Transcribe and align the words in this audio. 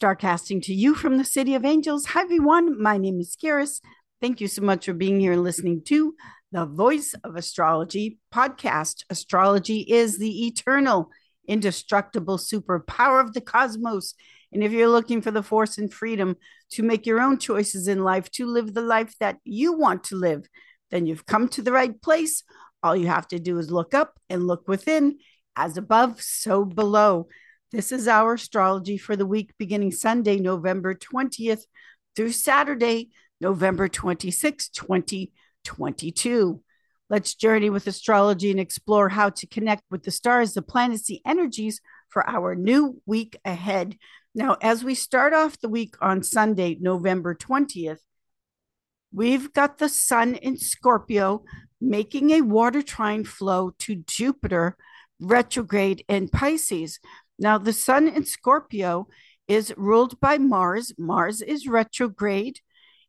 Starcasting 0.00 0.62
to 0.62 0.72
you 0.72 0.94
from 0.94 1.18
the 1.18 1.24
City 1.24 1.56
of 1.56 1.64
Angels. 1.64 2.06
Hi, 2.06 2.20
everyone. 2.20 2.80
My 2.80 2.98
name 2.98 3.18
is 3.18 3.36
Karis. 3.36 3.80
Thank 4.20 4.40
you 4.40 4.46
so 4.46 4.62
much 4.62 4.86
for 4.86 4.92
being 4.92 5.18
here 5.18 5.32
and 5.32 5.42
listening 5.42 5.82
to 5.86 6.14
the 6.52 6.66
Voice 6.66 7.16
of 7.24 7.34
Astrology 7.34 8.20
podcast. 8.32 9.02
Astrology 9.10 9.80
is 9.80 10.18
the 10.18 10.46
eternal, 10.46 11.10
indestructible 11.48 12.38
superpower 12.38 13.20
of 13.20 13.34
the 13.34 13.40
cosmos. 13.40 14.14
And 14.52 14.62
if 14.62 14.70
you're 14.70 14.88
looking 14.88 15.20
for 15.20 15.32
the 15.32 15.42
force 15.42 15.78
and 15.78 15.92
freedom 15.92 16.36
to 16.72 16.84
make 16.84 17.04
your 17.04 17.20
own 17.20 17.38
choices 17.38 17.88
in 17.88 18.04
life, 18.04 18.30
to 18.32 18.46
live 18.46 18.74
the 18.74 18.82
life 18.82 19.16
that 19.18 19.38
you 19.42 19.72
want 19.76 20.04
to 20.04 20.16
live, 20.16 20.46
then 20.92 21.06
you've 21.06 21.26
come 21.26 21.48
to 21.48 21.62
the 21.62 21.72
right 21.72 22.00
place. 22.00 22.44
All 22.84 22.94
you 22.94 23.08
have 23.08 23.26
to 23.28 23.40
do 23.40 23.58
is 23.58 23.72
look 23.72 23.94
up 23.94 24.16
and 24.30 24.46
look 24.46 24.68
within, 24.68 25.18
as 25.56 25.76
above, 25.76 26.22
so 26.22 26.64
below. 26.64 27.26
This 27.70 27.92
is 27.92 28.08
our 28.08 28.34
astrology 28.34 28.96
for 28.96 29.14
the 29.14 29.26
week 29.26 29.52
beginning 29.58 29.92
Sunday, 29.92 30.38
November 30.38 30.94
20th 30.94 31.64
through 32.16 32.32
Saturday, 32.32 33.10
November 33.42 33.88
26, 33.88 34.70
2022. 34.70 36.62
Let's 37.10 37.34
journey 37.34 37.68
with 37.68 37.86
astrology 37.86 38.50
and 38.50 38.58
explore 38.58 39.10
how 39.10 39.28
to 39.28 39.46
connect 39.46 39.82
with 39.90 40.02
the 40.02 40.10
stars, 40.10 40.54
the 40.54 40.62
planets, 40.62 41.08
the 41.08 41.20
energies 41.26 41.82
for 42.08 42.26
our 42.26 42.54
new 42.54 43.02
week 43.04 43.38
ahead. 43.44 43.98
Now, 44.34 44.56
as 44.62 44.82
we 44.82 44.94
start 44.94 45.34
off 45.34 45.60
the 45.60 45.68
week 45.68 45.94
on 46.00 46.22
Sunday, 46.22 46.78
November 46.80 47.34
20th, 47.34 48.00
we've 49.12 49.52
got 49.52 49.76
the 49.76 49.90
sun 49.90 50.36
in 50.36 50.56
Scorpio 50.56 51.44
making 51.82 52.30
a 52.30 52.40
water 52.40 52.80
trine 52.80 53.24
flow 53.24 53.72
to 53.80 53.96
Jupiter 53.96 54.74
retrograde 55.20 56.02
in 56.08 56.28
Pisces. 56.28 56.98
Now, 57.38 57.58
the 57.58 57.72
sun 57.72 58.08
in 58.08 58.24
Scorpio 58.24 59.08
is 59.46 59.72
ruled 59.76 60.20
by 60.20 60.38
Mars. 60.38 60.92
Mars 60.98 61.40
is 61.40 61.66
retrograde 61.66 62.60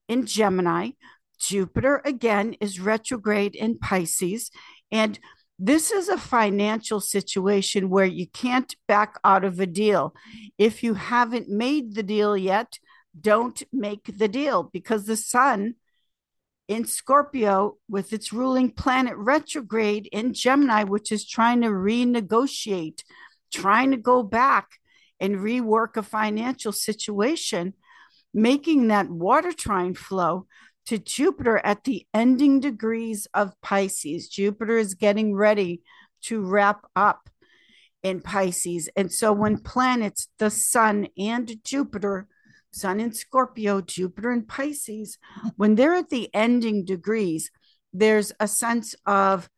in 0.07 0.25
Gemini. 0.25 0.91
Jupiter, 1.39 2.01
again, 2.05 2.55
is 2.59 2.79
retrograde 2.79 3.55
in 3.55 3.79
Pisces. 3.79 4.51
And 4.91 5.19
this 5.57 5.91
is 5.91 6.07
a 6.07 6.17
financial 6.17 7.01
situation 7.01 7.89
where 7.89 8.05
you 8.05 8.27
can't 8.27 8.75
back 8.87 9.19
out 9.23 9.43
of 9.43 9.59
a 9.59 9.65
deal. 9.65 10.13
If 10.57 10.83
you 10.83 10.93
haven't 10.93 11.49
made 11.49 11.95
the 11.95 12.03
deal 12.03 12.37
yet, 12.37 12.79
don't 13.19 13.61
make 13.73 14.17
the 14.17 14.27
deal 14.27 14.63
because 14.71 15.05
the 15.05 15.17
sun 15.17 15.75
in 16.69 16.85
Scorpio, 16.85 17.77
with 17.89 18.13
its 18.13 18.31
ruling 18.31 18.69
planet 18.69 19.15
retrograde 19.17 20.07
in 20.11 20.33
Gemini, 20.33 20.83
which 20.83 21.11
is 21.11 21.27
trying 21.27 21.61
to 21.61 21.67
renegotiate 21.67 23.01
trying 23.51 23.91
to 23.91 23.97
go 23.97 24.23
back 24.23 24.67
and 25.19 25.37
rework 25.37 25.97
a 25.97 26.03
financial 26.03 26.71
situation, 26.71 27.73
making 28.33 28.87
that 28.87 29.09
water 29.09 29.51
trine 29.51 29.93
flow 29.93 30.47
to 30.85 30.97
Jupiter 30.97 31.59
at 31.63 31.83
the 31.83 32.05
ending 32.13 32.59
degrees 32.59 33.27
of 33.33 33.59
Pisces. 33.61 34.27
Jupiter 34.27 34.77
is 34.77 34.95
getting 34.95 35.35
ready 35.35 35.81
to 36.23 36.41
wrap 36.41 36.85
up 36.95 37.29
in 38.01 38.21
Pisces. 38.21 38.89
And 38.95 39.11
so 39.11 39.33
when 39.33 39.59
planets, 39.59 40.29
the 40.39 40.49
sun 40.49 41.07
and 41.17 41.63
Jupiter, 41.63 42.27
sun 42.71 42.99
in 42.99 43.13
Scorpio, 43.13 43.81
Jupiter 43.81 44.31
in 44.31 44.45
Pisces, 44.45 45.17
when 45.57 45.75
they're 45.75 45.95
at 45.95 46.09
the 46.09 46.29
ending 46.33 46.85
degrees, 46.85 47.51
there's 47.93 48.31
a 48.39 48.47
sense 48.47 48.95
of 49.05 49.49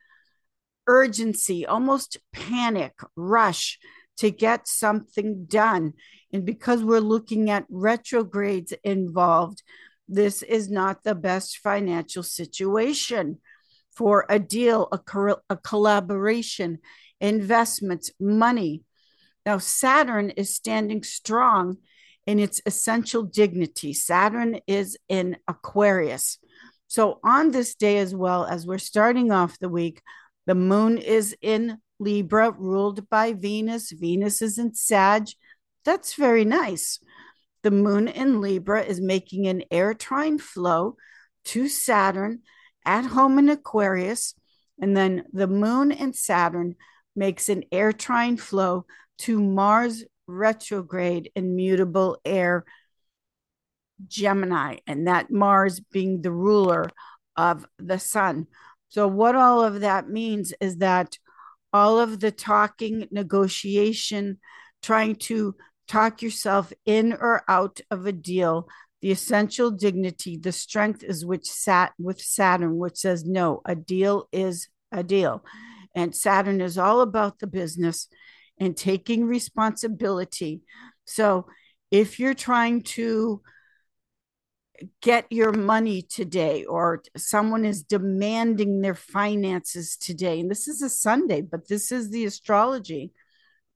urgency, 0.87 1.65
almost 1.65 2.17
panic, 2.33 2.93
rush 3.15 3.79
to 4.17 4.31
get 4.31 4.67
something 4.67 5.45
done. 5.45 5.93
And 6.31 6.45
because 6.45 6.83
we're 6.83 6.99
looking 6.99 7.49
at 7.49 7.65
retrogrades 7.69 8.73
involved, 8.83 9.63
this 10.07 10.43
is 10.43 10.69
not 10.69 11.03
the 11.03 11.15
best 11.15 11.57
financial 11.59 12.23
situation 12.23 13.39
for 13.91 14.25
a 14.29 14.39
deal, 14.39 14.87
a, 14.91 15.35
a 15.49 15.57
collaboration, 15.57 16.79
investments, 17.19 18.11
money. 18.19 18.83
Now, 19.45 19.57
Saturn 19.57 20.29
is 20.31 20.53
standing 20.55 21.03
strong 21.03 21.77
in 22.25 22.39
its 22.39 22.61
essential 22.65 23.23
dignity. 23.23 23.93
Saturn 23.93 24.59
is 24.67 24.97
in 25.09 25.37
Aquarius. 25.47 26.37
So, 26.87 27.19
on 27.23 27.51
this 27.51 27.75
day, 27.75 27.97
as 27.97 28.13
well 28.13 28.45
as 28.45 28.67
we're 28.67 28.77
starting 28.77 29.31
off 29.31 29.57
the 29.59 29.69
week, 29.69 30.01
the 30.45 30.55
moon 30.55 30.97
is 30.97 31.35
in 31.41 31.77
Libra, 31.99 32.51
ruled 32.51 33.09
by 33.09 33.33
Venus. 33.33 33.91
Venus 33.91 34.41
is 34.41 34.57
in 34.57 34.73
Sag. 34.73 35.27
That's 35.85 36.15
very 36.15 36.45
nice. 36.45 36.99
The 37.63 37.71
moon 37.71 38.07
in 38.07 38.41
Libra 38.41 38.81
is 38.81 38.99
making 38.99 39.47
an 39.47 39.63
air 39.69 39.93
trine 39.93 40.39
flow 40.39 40.97
to 41.45 41.67
Saturn 41.67 42.39
at 42.85 43.05
home 43.05 43.37
in 43.37 43.49
Aquarius. 43.49 44.33
And 44.81 44.97
then 44.97 45.25
the 45.31 45.47
moon 45.47 45.91
in 45.91 46.13
Saturn 46.13 46.75
makes 47.15 47.49
an 47.49 47.63
air 47.71 47.93
trine 47.93 48.37
flow 48.37 48.85
to 49.19 49.39
Mars 49.39 50.03
retrograde 50.27 51.31
in 51.35 51.55
mutable 51.55 52.17
air 52.25 52.65
Gemini, 54.07 54.77
and 54.87 55.07
that 55.07 55.29
Mars 55.29 55.79
being 55.79 56.21
the 56.21 56.31
ruler 56.31 56.89
of 57.35 57.65
the 57.77 57.99
sun. 57.99 58.47
So, 58.91 59.07
what 59.07 59.35
all 59.35 59.63
of 59.63 59.79
that 59.79 60.09
means 60.09 60.53
is 60.59 60.77
that 60.77 61.17
all 61.71 61.97
of 61.97 62.19
the 62.19 62.31
talking, 62.31 63.07
negotiation, 63.09 64.39
trying 64.81 65.15
to 65.15 65.55
talk 65.87 66.21
yourself 66.21 66.73
in 66.85 67.13
or 67.13 67.43
out 67.47 67.79
of 67.89 68.05
a 68.05 68.11
deal, 68.11 68.67
the 69.01 69.11
essential 69.11 69.71
dignity, 69.71 70.35
the 70.35 70.51
strength 70.51 71.03
is 71.03 71.25
which 71.25 71.49
sat 71.49 71.93
with 71.97 72.19
Saturn, 72.19 72.77
which 72.77 72.97
says, 72.97 73.23
no, 73.23 73.61
a 73.65 73.75
deal 73.75 74.27
is 74.33 74.67
a 74.91 75.03
deal. 75.03 75.43
And 75.95 76.13
Saturn 76.13 76.59
is 76.59 76.77
all 76.77 76.99
about 76.99 77.39
the 77.39 77.47
business 77.47 78.09
and 78.59 78.75
taking 78.75 79.23
responsibility. 79.23 80.63
So, 81.05 81.47
if 81.91 82.19
you're 82.19 82.33
trying 82.33 82.83
to 82.83 83.41
get 85.01 85.25
your 85.29 85.51
money 85.51 86.01
today 86.01 86.63
or 86.65 87.03
someone 87.17 87.65
is 87.65 87.83
demanding 87.83 88.81
their 88.81 88.95
finances 88.95 89.95
today. 89.95 90.39
And 90.39 90.49
this 90.49 90.67
is 90.67 90.81
a 90.81 90.89
sunday 90.89 91.41
but 91.41 91.67
this 91.67 91.91
is 91.91 92.09
the 92.09 92.25
astrology. 92.25 93.11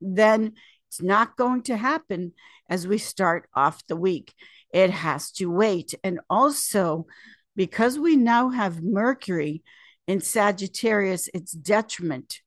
Then 0.00 0.52
it's 0.88 1.02
not 1.02 1.36
going 1.36 1.62
to 1.62 1.76
happen 1.76 2.32
as 2.68 2.86
we 2.86 2.98
start 2.98 3.48
off 3.54 3.86
the 3.86 3.96
week. 3.96 4.34
It 4.72 4.90
has 4.90 5.30
to 5.32 5.50
wait. 5.50 5.94
And 6.02 6.20
also 6.28 7.06
because 7.54 7.98
we 7.98 8.16
now 8.16 8.50
have 8.50 8.82
mercury 8.82 9.62
in 10.06 10.20
sagittarius 10.20 11.28
it's 11.34 11.52
detriment. 11.52 12.40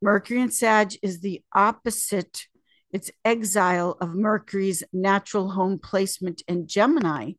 Mercury 0.00 0.40
in 0.40 0.50
sag 0.50 0.92
is 1.02 1.20
the 1.20 1.42
opposite. 1.54 2.46
It's 2.92 3.10
exile 3.24 3.96
of 4.00 4.14
mercury's 4.14 4.82
natural 4.92 5.50
home 5.50 5.78
placement 5.78 6.42
in 6.48 6.66
gemini 6.66 7.32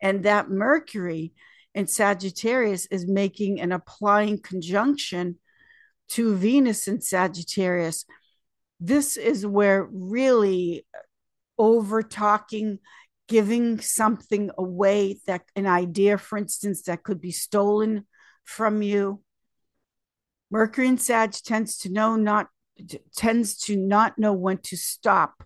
and 0.00 0.24
that 0.24 0.50
Mercury 0.50 1.32
in 1.74 1.86
Sagittarius 1.86 2.86
is 2.86 3.06
making 3.06 3.60
an 3.60 3.72
applying 3.72 4.40
conjunction 4.40 5.38
to 6.08 6.34
Venus 6.34 6.88
in 6.88 7.00
Sagittarius. 7.00 8.04
This 8.80 9.16
is 9.16 9.46
where 9.46 9.84
really 9.84 10.86
over 11.58 12.02
talking, 12.02 12.78
giving 13.28 13.80
something 13.80 14.50
away 14.56 15.18
that 15.26 15.42
an 15.54 15.66
idea, 15.66 16.18
for 16.18 16.38
instance, 16.38 16.82
that 16.82 17.02
could 17.02 17.20
be 17.20 17.32
stolen 17.32 18.06
from 18.44 18.82
you. 18.82 19.22
Mercury 20.50 20.88
in 20.88 20.98
Sag 20.98 21.32
tends 21.32 21.78
to 21.78 21.90
know 21.90 22.16
not 22.16 22.48
tends 23.16 23.56
to 23.56 23.76
not 23.76 24.18
know 24.18 24.34
when 24.34 24.58
to 24.58 24.76
stop 24.76 25.42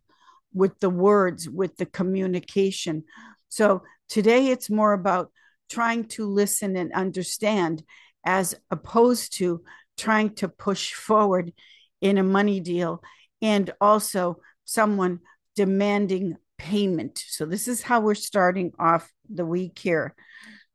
with 0.53 0.79
the 0.81 0.91
words, 0.91 1.49
with 1.49 1.77
the 1.77 1.87
communication. 1.87 3.05
So 3.49 3.83
Today, 4.11 4.49
it's 4.49 4.69
more 4.69 4.93
about 4.93 5.31
trying 5.71 6.05
to 6.05 6.27
listen 6.27 6.77
and 6.77 6.93
understand 6.93 7.85
as 8.27 8.57
opposed 8.69 9.35
to 9.35 9.63
trying 9.97 10.35
to 10.35 10.49
push 10.49 10.93
forward 10.93 11.53
in 12.01 12.19
a 12.19 12.25
money 12.25 12.59
deal 12.59 13.03
and 13.41 13.73
also 13.81 14.41
someone 14.65 15.21
demanding 15.55 16.37
payment. 16.59 17.23
So, 17.25 17.47
this 17.47 17.69
is 17.69 17.83
how 17.83 18.01
we're 18.01 18.17
starting 18.17 18.73
off 18.81 19.09
the 19.33 19.47
week 19.47 19.79
here. 19.79 20.17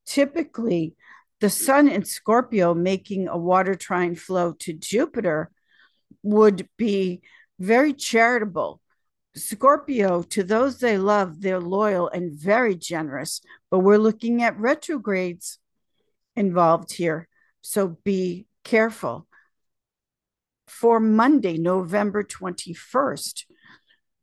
Typically, 0.06 0.96
the 1.42 1.50
sun 1.50 1.90
in 1.90 2.06
Scorpio 2.06 2.74
making 2.74 3.28
a 3.28 3.38
water 3.38 3.76
trine 3.76 4.16
flow 4.16 4.54
to 4.60 4.72
Jupiter 4.72 5.52
would 6.24 6.70
be 6.78 7.22
very 7.60 7.92
charitable 7.92 8.80
Scorpio, 9.36 10.22
to 10.24 10.44
those 10.44 10.80
they 10.80 10.98
love, 10.98 11.42
they're 11.42 11.60
loyal 11.60 12.08
and 12.10 12.32
very 12.32 12.76
generous, 12.76 13.42
but 13.70 13.80
we're 13.80 13.98
looking 13.98 14.44
at 14.44 14.58
retrogrades 14.60 15.60
involved 16.36 16.94
here. 16.94 17.28
So 17.62 17.98
be 18.04 18.48
careful. 18.64 19.28
For 20.68 21.00
Monday, 21.00 21.58
November 21.58 22.24
21st, 22.24 23.44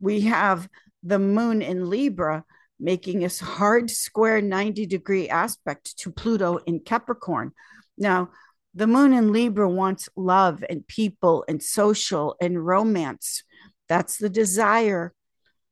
we 0.00 0.23
have 0.23 0.69
the 1.03 1.19
moon 1.19 1.62
in 1.62 1.88
Libra, 1.88 2.44
making 2.81 3.25
a 3.25 3.29
hard 3.29 3.91
square 3.91 4.41
90 4.41 4.87
degree 4.87 5.29
aspect 5.29 5.99
to 5.99 6.11
Pluto 6.11 6.59
in 6.67 6.81
Capricorn. 6.81 7.53
Now, 7.97 8.31
the 8.75 8.87
moon 8.87 9.12
in 9.12 9.32
Libra 9.32 9.69
wants 9.69 10.09
love 10.17 10.64
and 10.69 10.87
people 10.87 11.44
and 11.47 11.62
social 11.62 12.37
and 12.41 12.64
romance. 12.64 13.44
That's 13.92 14.16
the 14.16 14.30
desire 14.30 15.12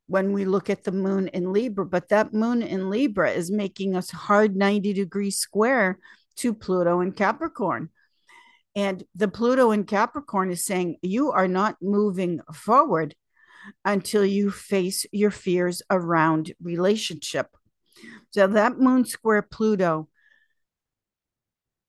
when 0.05 0.31
we 0.31 0.45
look 0.45 0.69
at 0.69 0.83
the 0.83 0.91
moon 0.91 1.27
in 1.29 1.51
Libra. 1.51 1.87
But 1.87 2.09
that 2.09 2.35
moon 2.35 2.61
in 2.61 2.91
Libra 2.91 3.31
is 3.31 3.49
making 3.49 3.95
a 3.95 4.03
hard 4.13 4.55
90 4.55 4.93
degree 4.93 5.31
square 5.31 5.97
to 6.35 6.53
Pluto 6.53 7.01
in 7.01 7.13
Capricorn. 7.13 7.89
And 8.75 9.03
the 9.15 9.27
Pluto 9.27 9.71
in 9.71 9.85
Capricorn 9.85 10.51
is 10.51 10.63
saying, 10.63 10.97
You 11.01 11.31
are 11.31 11.47
not 11.47 11.77
moving 11.81 12.41
forward 12.53 13.15
until 13.83 14.23
you 14.23 14.51
face 14.51 15.07
your 15.11 15.31
fears 15.31 15.81
around 15.89 16.53
relationship. 16.61 17.47
So 18.29 18.45
that 18.45 18.77
moon 18.77 19.05
square 19.05 19.41
Pluto, 19.41 20.09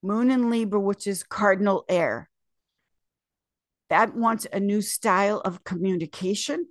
moon 0.02 0.30
in 0.30 0.48
Libra, 0.48 0.80
which 0.80 1.06
is 1.06 1.24
cardinal 1.24 1.84
air, 1.90 2.30
that 3.92 4.16
wants 4.16 4.46
a 4.50 4.58
new 4.58 4.80
style 4.80 5.42
of 5.44 5.64
communication. 5.64 6.66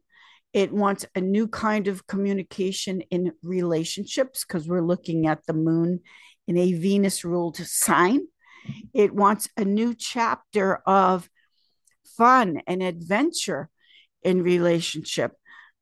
It 0.53 0.73
wants 0.73 1.06
a 1.13 1.21
new 1.21 1.47
kind 1.47 1.88
of 1.88 2.07
communication 2.07 3.01
in 3.12 3.33
relationships 3.44 4.44
because 4.44 4.68
we're 4.68 4.81
looking 4.81 5.27
at 5.27 5.45
the 5.45 5.53
moon 5.53 6.00
in 6.47 6.57
a 6.57 6.73
Venus 6.73 7.23
ruled 7.23 7.57
sign. 7.57 8.21
It 8.95 9.13
wants 9.13 9.47
a 9.56 9.63
new 9.63 9.94
chapter 9.94 10.77
of 10.88 11.29
fun 12.18 12.63
and 12.65 12.81
adventure 12.81 13.69
in 14.23 14.41
relationship 14.41 15.33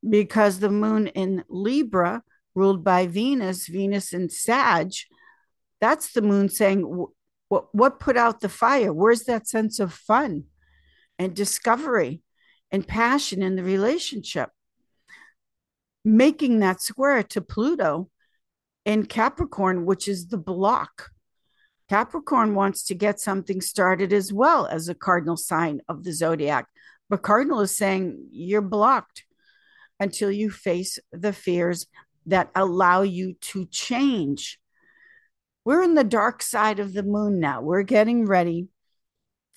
because 0.07 0.59
the 0.59 0.69
moon 0.69 1.07
in 1.07 1.45
Libra, 1.47 2.21
ruled 2.53 2.83
by 2.83 3.07
Venus, 3.07 3.67
Venus 3.67 4.11
in 4.11 4.29
Sag, 4.29 4.91
that's 5.79 6.11
the 6.11 6.21
moon 6.21 6.49
saying, 6.49 6.81
what, 7.47 7.73
what 7.73 8.01
put 8.01 8.17
out 8.17 8.41
the 8.41 8.49
fire? 8.49 8.91
Where's 8.91 9.23
that 9.23 9.47
sense 9.47 9.79
of 9.79 9.93
fun 9.93 10.43
and 11.19 11.35
discovery 11.35 12.23
and 12.71 12.87
passion 12.87 13.43
in 13.43 13.55
the 13.55 13.63
relationship? 13.63 14.49
Making 16.03 16.61
that 16.61 16.81
square 16.81 17.21
to 17.21 17.41
Pluto 17.41 18.09
in 18.85 19.05
Capricorn, 19.05 19.85
which 19.85 20.07
is 20.07 20.27
the 20.27 20.37
block. 20.37 21.11
Capricorn 21.89 22.55
wants 22.55 22.83
to 22.85 22.95
get 22.95 23.19
something 23.19 23.61
started 23.61 24.13
as 24.13 24.31
well 24.31 24.65
as 24.65 24.89
a 24.89 24.95
cardinal 24.95 25.37
sign 25.37 25.81
of 25.87 26.03
the 26.03 26.13
zodiac. 26.13 26.67
But 27.09 27.23
Cardinal 27.23 27.61
is 27.61 27.75
saying 27.75 28.27
you're 28.31 28.61
blocked 28.61 29.25
until 29.99 30.31
you 30.31 30.49
face 30.49 30.99
the 31.11 31.33
fears 31.33 31.87
that 32.27 32.51
allow 32.55 33.01
you 33.01 33.33
to 33.41 33.65
change. 33.65 34.59
We're 35.65 35.83
in 35.83 35.95
the 35.95 36.03
dark 36.03 36.41
side 36.41 36.79
of 36.79 36.93
the 36.93 37.03
moon 37.03 37.39
now. 37.39 37.61
We're 37.61 37.83
getting 37.83 38.25
ready 38.25 38.67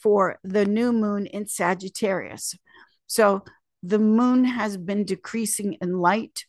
for 0.03 0.39
the 0.43 0.65
new 0.65 0.93
moon 0.93 1.27
in 1.27 1.47
Sagittarius. 1.47 2.55
So 3.07 3.45
the 3.83 3.99
moon 3.99 4.45
has 4.45 4.77
been 4.77 5.05
decreasing 5.05 5.75
in 5.81 5.99
light. 5.99 6.45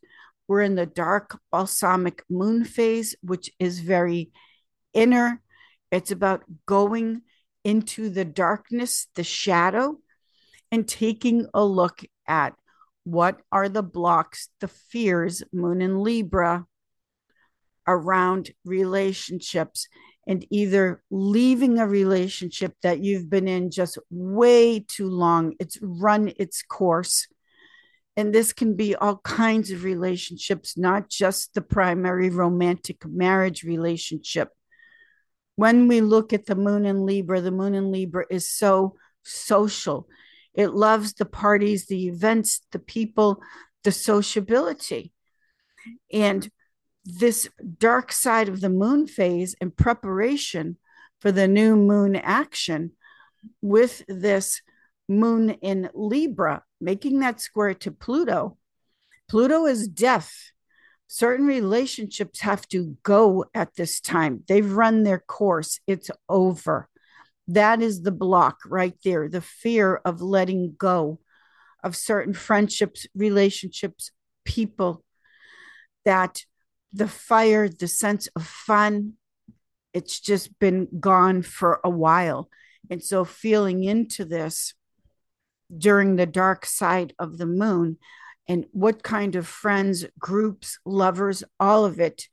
We're 0.47 0.61
in 0.61 0.75
the 0.75 0.85
dark 0.85 1.39
balsamic 1.51 2.23
moon 2.29 2.63
phase, 2.63 3.15
which 3.21 3.49
is 3.59 3.79
very 3.79 4.31
inner. 4.93 5.41
It's 5.91 6.11
about 6.11 6.43
going 6.65 7.21
into 7.63 8.09
the 8.09 8.25
darkness, 8.25 9.07
the 9.15 9.23
shadow, 9.23 9.99
and 10.71 10.87
taking 10.87 11.47
a 11.53 11.63
look 11.63 12.01
at 12.27 12.53
what 13.03 13.41
are 13.51 13.69
the 13.69 13.83
blocks, 13.83 14.49
the 14.59 14.67
fears, 14.67 15.43
Moon 15.51 15.81
and 15.81 16.01
Libra, 16.01 16.65
around 17.87 18.51
relationships 18.65 19.87
and 20.25 20.45
either 20.49 21.03
leaving 21.11 21.79
a 21.79 21.87
relationship 21.87 22.73
that 22.81 22.99
you've 22.99 23.29
been 23.29 23.47
in 23.47 23.71
just 23.71 23.97
way 24.09 24.79
too 24.79 25.09
long, 25.09 25.53
it's 25.59 25.77
run 25.81 26.31
its 26.37 26.63
course. 26.63 27.27
And 28.15 28.33
this 28.33 28.53
can 28.53 28.75
be 28.75 28.95
all 28.95 29.17
kinds 29.17 29.71
of 29.71 29.83
relationships, 29.83 30.77
not 30.77 31.09
just 31.09 31.53
the 31.53 31.61
primary 31.61 32.29
romantic 32.29 33.05
marriage 33.05 33.63
relationship. 33.63 34.49
When 35.55 35.87
we 35.87 36.01
look 36.01 36.31
at 36.31 36.45
the 36.45 36.55
moon 36.55 36.85
in 36.85 37.05
Libra, 37.05 37.41
the 37.41 37.51
moon 37.51 37.75
in 37.75 37.91
Libra 37.91 38.25
is 38.29 38.49
so 38.49 38.95
social. 39.23 40.07
It 40.53 40.73
loves 40.73 41.13
the 41.13 41.25
parties, 41.25 41.87
the 41.87 42.07
events, 42.07 42.61
the 42.71 42.79
people, 42.79 43.41
the 43.83 43.91
sociability. 43.91 45.11
And 46.11 46.49
this 47.05 47.49
dark 47.79 48.11
side 48.11 48.49
of 48.49 48.61
the 48.61 48.69
moon 48.69 49.07
phase 49.07 49.55
in 49.59 49.71
preparation 49.71 50.77
for 51.19 51.31
the 51.31 51.47
new 51.47 51.75
moon 51.75 52.15
action 52.15 52.91
with 53.61 54.03
this 54.07 54.61
moon 55.09 55.51
in 55.61 55.89
Libra, 55.93 56.63
making 56.79 57.19
that 57.19 57.41
square 57.41 57.73
to 57.73 57.91
Pluto. 57.91 58.57
Pluto 59.29 59.65
is 59.65 59.87
death. 59.87 60.33
Certain 61.07 61.45
relationships 61.45 62.39
have 62.41 62.67
to 62.69 62.97
go 63.03 63.45
at 63.53 63.75
this 63.75 63.99
time. 63.99 64.43
They've 64.47 64.71
run 64.71 65.03
their 65.03 65.19
course, 65.19 65.79
it's 65.85 66.09
over. 66.29 66.89
That 67.47 67.81
is 67.81 68.01
the 68.01 68.11
block 68.11 68.59
right 68.65 68.95
there 69.03 69.27
the 69.27 69.41
fear 69.41 69.95
of 70.05 70.21
letting 70.21 70.75
go 70.77 71.19
of 71.83 71.95
certain 71.95 72.33
friendships, 72.33 73.05
relationships, 73.13 74.11
people, 74.45 75.03
that 76.05 76.43
the 76.93 77.07
fire, 77.07 77.67
the 77.67 77.87
sense 77.87 78.27
of 78.35 78.45
fun, 78.45 79.13
it's 79.93 80.19
just 80.19 80.57
been 80.59 80.87
gone 80.99 81.41
for 81.41 81.79
a 81.83 81.89
while. 81.89 82.49
And 82.89 83.03
so, 83.03 83.25
feeling 83.25 83.83
into 83.83 84.25
this 84.25 84.73
during 85.75 86.15
the 86.15 86.25
dark 86.25 86.65
side 86.65 87.13
of 87.17 87.37
the 87.37 87.45
moon, 87.45 87.97
and 88.47 88.65
what 88.71 89.03
kind 89.03 89.35
of 89.35 89.47
friends, 89.47 90.05
groups, 90.19 90.77
lovers, 90.85 91.43
all 91.59 91.85
of 91.85 91.99
it 91.99 92.27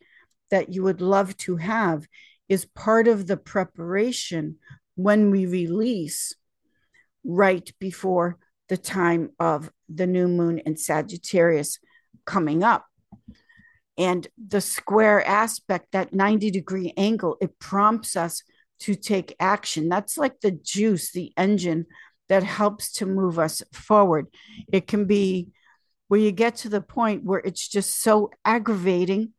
that 0.51 0.73
you 0.73 0.83
would 0.83 1.01
love 1.01 1.37
to 1.39 1.57
have 1.57 2.07
is 2.49 2.65
part 2.65 3.07
of 3.07 3.27
the 3.27 3.37
preparation 3.37 4.57
when 4.97 5.31
we 5.31 5.47
release 5.47 6.35
right 7.25 7.73
before 7.79 8.39
the 8.69 8.77
time 8.77 9.31
of 9.39 9.71
the 9.89 10.07
new 10.07 10.27
moon 10.27 10.59
in 10.59 10.77
Sagittarius 10.77 11.79
coming 12.25 12.65
up. 12.65 12.87
And 14.01 14.27
the 14.49 14.63
square 14.63 15.23
aspect, 15.29 15.93
that 15.93 16.15
90 16.15 16.51
degree 16.51 16.95
angle, 16.97 17.37
it 17.39 17.59
prompts 17.59 18.17
us 18.17 18.43
to 18.81 18.95
take 18.95 19.37
action. 19.39 19.91
That's 19.91 20.17
like 20.17 20.41
the 20.41 20.53
juice, 20.53 21.13
the 21.13 21.35
engine 21.37 21.85
that 22.31 22.43
helps 22.43 22.93
to 22.93 23.05
move 23.05 23.39
us 23.39 23.63
forward. 23.75 24.29
It 24.73 24.87
can 24.87 25.05
be 25.05 25.51
where 26.09 26.19
you 26.19 26.33
get 26.33 26.57
to 26.57 26.71
the 26.71 26.81
point 26.81 27.25
where 27.25 27.41
it's 27.41 27.69
just 27.69 28.03
so 28.03 28.31
aggravating 28.43 29.35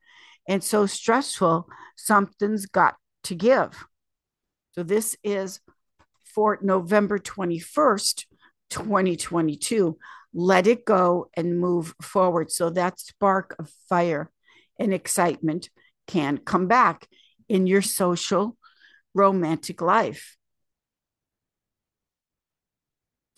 and 0.48 0.64
so 0.64 0.86
stressful, 0.86 1.68
something's 1.96 2.68
got 2.68 2.98
to 3.24 3.34
give. 3.34 3.84
So 4.74 4.84
this 4.84 5.18
is 5.24 5.60
for 6.36 6.60
November 6.62 7.18
21st, 7.18 8.26
2022. 8.70 9.98
Let 10.36 10.68
it 10.68 10.86
go 10.86 11.30
and 11.34 11.60
move 11.60 11.96
forward. 12.00 12.52
So 12.52 12.70
that 12.70 13.00
spark 13.00 13.56
of 13.58 13.68
fire 13.90 14.30
and 14.80 14.94
excitement 14.94 15.70
can 16.08 16.38
come 16.38 16.68
back 16.68 17.08
in 17.48 17.68
your 17.68 17.82
social 17.82 18.58
romantic 19.14 19.82
life. 19.82 20.38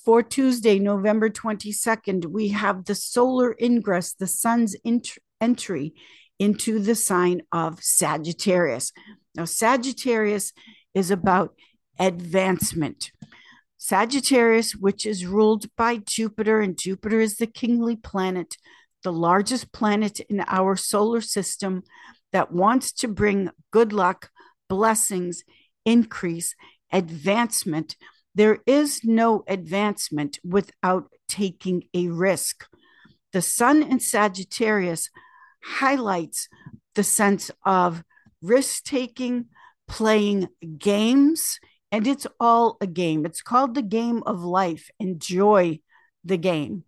For 0.03 0.21
Tuesday, 0.21 0.79
November 0.79 1.29
22nd, 1.29 2.25
we 2.25 2.49
have 2.49 2.85
the 2.85 2.95
solar 2.95 3.55
ingress, 3.61 4.13
the 4.13 4.27
sun's 4.27 4.75
ent- 4.83 5.17
entry 5.39 5.93
into 6.39 6.79
the 6.79 6.95
sign 6.95 7.41
of 7.53 7.81
Sagittarius. 7.81 8.91
Now, 9.33 9.45
Sagittarius 9.45 10.51
is 10.93 11.09
about 11.09 11.55
advancement. 11.99 13.11
Sagittarius, 13.77 14.75
which 14.75 15.05
is 15.05 15.25
ruled 15.25 15.65
by 15.75 15.97
Jupiter, 15.97 16.59
and 16.59 16.77
Jupiter 16.77 17.19
is 17.19 17.37
the 17.37 17.47
kingly 17.47 17.95
planet, 17.95 18.57
the 19.03 19.13
largest 19.13 19.71
planet 19.71 20.19
in 20.21 20.43
our 20.47 20.75
solar 20.75 21.21
system 21.21 21.83
that 22.31 22.51
wants 22.51 22.91
to 22.91 23.07
bring 23.07 23.49
good 23.71 23.93
luck, 23.93 24.29
blessings, 24.67 25.43
increase, 25.85 26.55
advancement. 26.91 27.95
There 28.35 28.59
is 28.65 29.03
no 29.03 29.43
advancement 29.47 30.39
without 30.43 31.09
taking 31.27 31.83
a 31.93 32.07
risk. 32.07 32.65
The 33.33 33.41
sun 33.41 33.83
in 33.83 33.99
Sagittarius 33.99 35.09
highlights 35.63 36.49
the 36.95 37.03
sense 37.03 37.51
of 37.65 38.03
risk 38.41 38.83
taking, 38.83 39.45
playing 39.87 40.49
games, 40.77 41.59
and 41.91 42.07
it's 42.07 42.27
all 42.39 42.77
a 42.81 42.87
game. 42.87 43.25
It's 43.25 43.41
called 43.41 43.75
the 43.75 43.83
game 43.83 44.23
of 44.25 44.43
life. 44.43 44.89
Enjoy 44.99 45.79
the 46.23 46.37
game. 46.37 46.83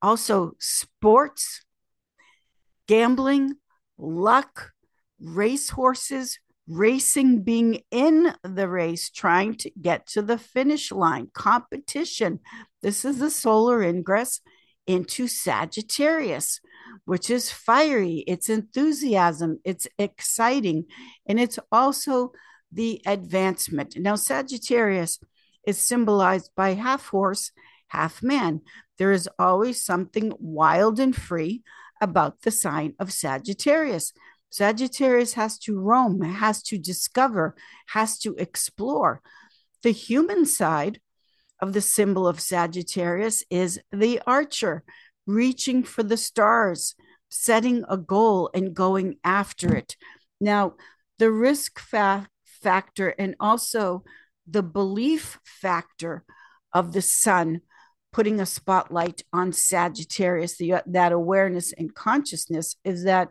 Also, 0.00 0.52
sports 0.58 1.64
gambling, 2.86 3.54
luck, 3.98 4.72
racehorses, 5.20 6.38
racing, 6.66 7.42
being 7.42 7.80
in 7.90 8.34
the 8.42 8.68
race, 8.68 9.10
trying 9.10 9.54
to 9.54 9.70
get 9.80 10.06
to 10.06 10.22
the 10.22 10.38
finish 10.38 10.92
line, 10.92 11.28
competition. 11.32 12.40
This 12.82 13.04
is 13.04 13.18
the 13.18 13.30
solar 13.30 13.82
ingress 13.82 14.40
into 14.86 15.28
Sagittarius, 15.28 16.60
which 17.04 17.30
is 17.30 17.52
fiery, 17.52 18.24
it's 18.26 18.48
enthusiasm, 18.48 19.58
it's 19.64 19.86
exciting, 19.98 20.86
and 21.26 21.38
it's 21.38 21.58
also 21.70 22.32
the 22.72 23.00
advancement. 23.06 23.96
Now, 23.98 24.14
Sagittarius 24.14 25.18
is 25.66 25.78
symbolized 25.78 26.50
by 26.56 26.74
half 26.74 27.08
horse, 27.08 27.52
half 27.88 28.22
man. 28.22 28.60
There 28.98 29.12
is 29.12 29.28
always 29.38 29.84
something 29.84 30.32
wild 30.38 30.98
and 31.00 31.14
free 31.14 31.62
about 32.00 32.42
the 32.42 32.50
sign 32.50 32.94
of 32.98 33.12
Sagittarius. 33.12 34.12
Sagittarius 34.50 35.34
has 35.34 35.58
to 35.60 35.78
roam, 35.78 36.22
has 36.22 36.62
to 36.64 36.78
discover, 36.78 37.54
has 37.88 38.18
to 38.20 38.34
explore. 38.36 39.20
The 39.82 39.90
human 39.90 40.46
side 40.46 41.00
of 41.60 41.72
the 41.72 41.80
symbol 41.80 42.26
of 42.26 42.40
Sagittarius 42.40 43.44
is 43.50 43.80
the 43.92 44.20
archer, 44.26 44.84
reaching 45.26 45.82
for 45.82 46.02
the 46.02 46.16
stars, 46.16 46.94
setting 47.28 47.84
a 47.88 47.96
goal 47.96 48.50
and 48.54 48.74
going 48.74 49.16
after 49.22 49.74
it. 49.76 49.96
Now, 50.40 50.74
the 51.18 51.30
risk 51.30 51.78
fa- 51.78 52.28
factor 52.44 53.08
and 53.08 53.34
also 53.38 54.04
the 54.46 54.62
belief 54.62 55.38
factor 55.44 56.24
of 56.72 56.92
the 56.92 57.02
sun 57.02 57.60
putting 58.18 58.40
a 58.40 58.46
spotlight 58.46 59.22
on 59.32 59.52
Sagittarius, 59.52 60.56
the, 60.56 60.72
uh, 60.72 60.80
that 60.86 61.12
awareness 61.12 61.72
and 61.72 61.94
consciousness 61.94 62.74
is 62.82 63.04
that 63.04 63.28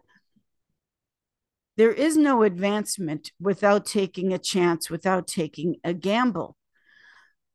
there 1.76 1.92
is 1.92 2.16
no 2.16 2.44
advancement 2.44 3.34
without 3.38 3.86
taking 3.86 4.32
a 4.32 4.38
chance, 4.38 4.90
without 4.90 5.28
taking 5.28 5.76
a 5.84 5.94
gamble. 5.94 6.56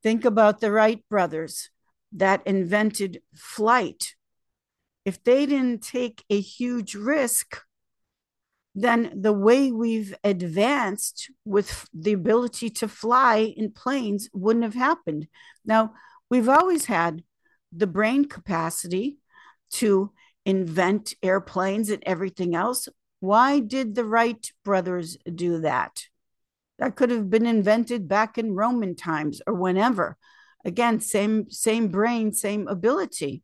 Think 0.03 0.27
about 0.27 0.61
the 0.61 0.71
Wright 0.71 1.03
brothers 1.09 1.71
that 2.13 2.47
invented 2.47 3.23
flight. 3.35 4.15
If 5.07 5.25
they 5.25 5.47
didn't 5.47 5.83
take 5.83 6.23
a 6.29 6.39
huge 6.39 6.95
risk, 6.95 7.63
then 8.75 9.11
the 9.23 9.33
way 9.33 9.73
we've 9.73 10.15
advanced 10.23 11.31
with 11.47 11.89
the 11.95 12.13
ability 12.13 12.69
to 12.69 12.89
fly 12.89 13.55
in 13.57 13.71
planes 13.71 14.29
wouldn't 14.35 14.67
have 14.67 14.75
happened. 14.75 15.29
Now, 15.65 15.95
we've 16.33 16.49
always 16.49 16.87
had 16.87 17.23
the 17.77 17.87
brain 17.87 18.25
capacity 18.25 19.19
to 19.71 20.11
invent 20.47 21.13
airplanes 21.23 21.91
and 21.91 22.03
everything 22.07 22.55
else, 22.55 22.89
why 23.21 23.61
did 23.61 23.95
the 23.95 24.07
Wright 24.07 24.51
brothers 24.65 25.19
do 25.35 25.61
that? 25.61 26.07
That 26.79 26.97
could 26.97 27.11
have 27.11 27.29
been 27.29 27.45
invented 27.45 28.09
back 28.09 28.39
in 28.39 28.55
Roman 28.55 28.97
times 28.97 29.43
or 29.47 29.53
whenever. 29.53 30.17
Again, 30.65 31.01
same 31.01 31.51
same 31.51 31.89
brain, 31.89 32.33
same 32.33 32.67
ability. 32.67 33.43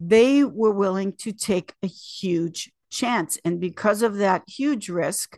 They 0.00 0.44
were 0.44 0.72
willing 0.72 1.12
to 1.18 1.32
take 1.32 1.74
a 1.82 1.86
huge 1.86 2.72
chance 2.90 3.38
and 3.44 3.60
because 3.60 4.00
of 4.00 4.16
that 4.16 4.42
huge 4.48 4.88
risk, 4.88 5.36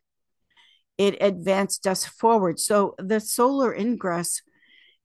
it 0.96 1.16
advanced 1.20 1.88
us 1.88 2.06
forward. 2.06 2.60
So 2.60 2.94
the 2.98 3.18
solar 3.18 3.74
ingress 3.74 4.42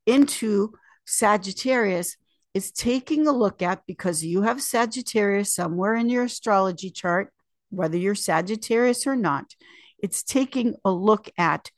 into 0.06 0.74
Sagittarius 1.10 2.18
is 2.54 2.72
taking 2.72 3.28
a 3.28 3.32
look 3.32 3.62
at 3.62 3.82
because 3.86 4.24
you 4.24 4.44
have 4.44 4.62
Sagittarius 4.62 5.54
somewhere 5.54 5.96
in 5.96 6.10
your 6.10 6.24
astrology 6.24 6.90
chart 6.90 7.32
whether 7.70 7.98
you're 7.98 8.16
Sagittarius 8.16 9.06
or 9.08 9.16
not, 9.16 9.56
it's 10.00 10.24
taking 10.24 10.76
a 10.84 10.92
look 10.92 11.30
at 11.38 11.72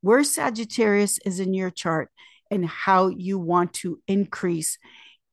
where 0.00 0.24
Sagittarius 0.24 1.18
is 1.24 1.40
in 1.40 1.54
your 1.54 1.70
chart 1.70 2.10
and 2.50 2.66
how 2.66 3.08
you 3.08 3.38
want 3.38 3.72
to 3.74 4.00
increase 4.06 4.78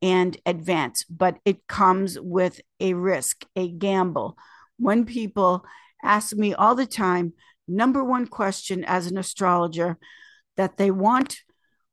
and 0.02 0.38
advance. 0.46 1.04
But 1.06 1.38
it 1.46 1.68
comes 1.68 2.20
with 2.20 2.62
a 2.80 2.94
risk, 2.94 3.46
a 3.56 3.70
gamble. 3.70 4.38
When 4.78 5.06
people 5.06 5.66
ask 6.04 6.36
me 6.36 6.54
all 6.54 6.76
the 6.76 6.86
time, 6.86 7.34
number 7.68 8.04
one 8.04 8.28
question 8.28 8.84
as 8.84 9.08
an 9.08 9.18
astrologer, 9.18 9.98
that 10.58 10.78
they 10.78 10.92
want 10.92 11.38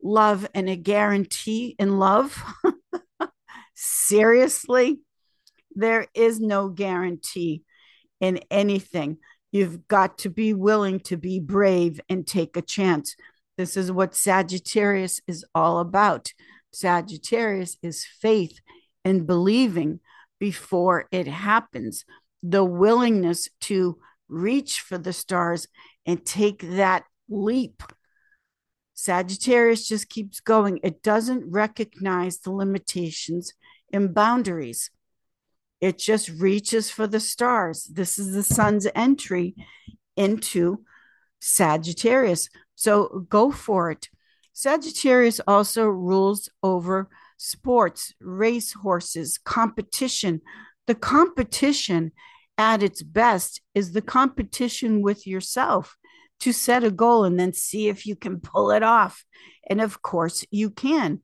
love 0.03 0.47
and 0.55 0.69
a 0.69 0.77
guarantee 0.77 1.75
in 1.79 1.99
love. 1.99 2.43
Seriously, 3.75 5.01
there 5.75 6.07
is 6.15 6.41
no 6.41 6.69
guarantee 6.69 7.63
in 8.21 8.41
anything. 8.51 9.19
You've 9.53 9.89
got 9.89 10.19
to 10.19 10.31
be 10.31 10.55
willing 10.55 11.01
to 11.01 11.17
be 11.17 11.41
brave 11.41 12.01
and 12.09 12.27
take 12.27 12.57
a 12.57 12.63
chance. 12.63 13.17
This 13.57 13.77
is 13.77 13.91
what 13.91 14.15
Sagittarius 14.15 15.21
is 15.27 15.45
all 15.55 15.79
about. 15.79 16.33
Sagittarius 16.73 17.77
is 17.83 18.07
faith 18.21 18.61
and 19.05 19.27
believing 19.27 20.01
before 20.39 21.07
it 21.11 21.27
happens, 21.27 22.05
the 22.43 22.65
willingness 22.65 23.49
to 23.63 23.99
reach 24.29 24.81
for 24.81 24.97
the 24.97 25.13
stars 25.13 25.67
and 26.07 26.25
take 26.25 26.63
that 26.63 27.05
leap. 27.29 27.83
Sagittarius 29.01 29.89
just 29.89 30.11
keeps 30.11 30.41
going. 30.41 30.79
It 30.83 31.03
doesn't 31.03 31.51
recognize 31.51 32.41
the 32.41 32.51
limitations 32.51 33.55
and 33.91 34.13
boundaries. 34.15 34.91
It 35.81 35.97
just 35.97 36.29
reaches 36.29 36.91
for 36.91 37.07
the 37.07 37.19
stars. 37.19 37.85
This 37.85 38.19
is 38.19 38.35
the 38.35 38.43
sun's 38.43 38.87
entry 38.95 39.55
into 40.19 40.85
Sagittarius. 41.41 42.51
So 42.75 43.25
go 43.31 43.51
for 43.51 43.91
it. 43.91 44.11
Sagittarius 44.53 45.41
also 45.47 45.87
rules 45.87 46.51
over 46.63 47.09
sports, 47.39 48.13
race 48.21 48.75
horses, 48.75 49.39
competition. 49.39 50.43
The 50.87 50.95
competition 50.95 52.13
at 52.59 52.83
its 52.83 53.03
best 53.03 53.63
is 53.75 53.93
the 53.93 54.03
competition 54.03 55.01
with 55.01 55.27
yourself 55.27 55.97
to 56.41 56.53
set 56.53 56.85
a 56.85 56.91
goal 56.91 57.25
and 57.25 57.39
then 57.39 57.53
see 57.53 57.89
if 57.89 58.07
you 58.07 58.17
can 58.17 58.41
pull 58.41 58.71
it 58.71 58.83
off. 58.83 59.25
And 59.69 59.81
of 59.81 60.03
course, 60.03 60.45
you 60.51 60.71
can. 60.71 61.21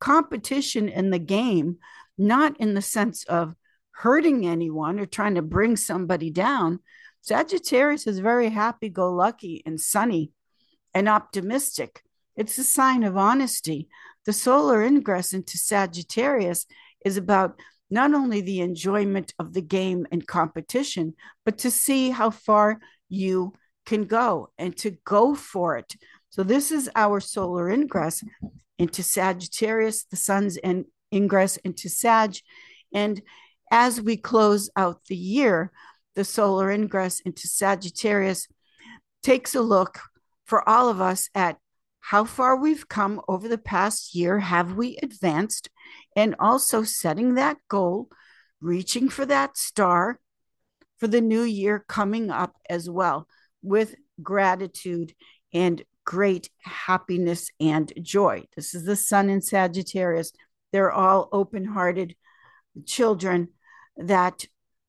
Competition 0.00 0.88
in 0.88 1.10
the 1.10 1.18
game, 1.18 1.78
not 2.16 2.58
in 2.60 2.74
the 2.74 2.82
sense 2.82 3.24
of 3.24 3.54
hurting 3.90 4.46
anyone 4.46 4.98
or 4.98 5.06
trying 5.06 5.34
to 5.34 5.42
bring 5.42 5.76
somebody 5.76 6.30
down. 6.30 6.80
Sagittarius 7.20 8.06
is 8.06 8.18
very 8.18 8.48
happy 8.48 8.88
go 8.88 9.12
lucky 9.12 9.62
and 9.66 9.78
sunny 9.78 10.32
and 10.94 11.08
optimistic. 11.08 12.02
It's 12.36 12.56
a 12.56 12.64
sign 12.64 13.02
of 13.02 13.16
honesty. 13.16 13.88
The 14.24 14.32
solar 14.32 14.82
ingress 14.82 15.34
into 15.34 15.58
Sagittarius 15.58 16.64
is 17.04 17.16
about 17.16 17.60
not 17.90 18.14
only 18.14 18.40
the 18.40 18.60
enjoyment 18.60 19.34
of 19.38 19.52
the 19.52 19.60
game 19.60 20.06
and 20.10 20.26
competition, 20.26 21.14
but 21.44 21.58
to 21.58 21.70
see 21.70 22.10
how 22.10 22.30
far 22.30 22.78
you 23.08 23.52
can 23.90 24.04
go 24.04 24.48
and 24.56 24.76
to 24.76 24.92
go 25.04 25.34
for 25.34 25.76
it. 25.76 25.96
So, 26.30 26.44
this 26.44 26.70
is 26.70 26.88
our 26.94 27.18
solar 27.18 27.68
ingress 27.68 28.22
into 28.78 29.02
Sagittarius, 29.02 30.04
the 30.04 30.16
sun's 30.16 30.56
in, 30.56 30.84
ingress 31.12 31.56
into 31.56 31.88
Sag. 31.88 32.36
And 32.94 33.20
as 33.68 34.00
we 34.00 34.16
close 34.16 34.70
out 34.76 35.04
the 35.08 35.16
year, 35.16 35.72
the 36.14 36.24
solar 36.24 36.70
ingress 36.70 37.18
into 37.18 37.48
Sagittarius 37.48 38.46
takes 39.24 39.56
a 39.56 39.60
look 39.60 39.98
for 40.44 40.66
all 40.68 40.88
of 40.88 41.00
us 41.00 41.28
at 41.34 41.58
how 41.98 42.24
far 42.24 42.56
we've 42.56 42.88
come 42.88 43.20
over 43.26 43.48
the 43.48 43.58
past 43.58 44.14
year. 44.14 44.38
Have 44.38 44.74
we 44.74 44.98
advanced? 45.02 45.68
And 46.14 46.36
also 46.38 46.84
setting 46.84 47.34
that 47.34 47.56
goal, 47.68 48.08
reaching 48.60 49.08
for 49.08 49.26
that 49.26 49.56
star 49.56 50.20
for 50.98 51.08
the 51.08 51.20
new 51.20 51.42
year 51.42 51.84
coming 51.88 52.30
up 52.30 52.54
as 52.68 52.88
well 52.88 53.26
with 53.62 53.94
gratitude 54.22 55.14
and 55.52 55.82
great 56.04 56.50
happiness 56.58 57.50
and 57.60 57.92
joy. 58.02 58.44
This 58.56 58.74
is 58.74 58.84
the 58.84 58.96
sun 58.96 59.30
in 59.30 59.42
Sagittarius. 59.42 60.32
They're 60.72 60.92
all 60.92 61.28
open 61.32 61.64
hearted 61.64 62.16
children 62.86 63.48
that 63.96 64.46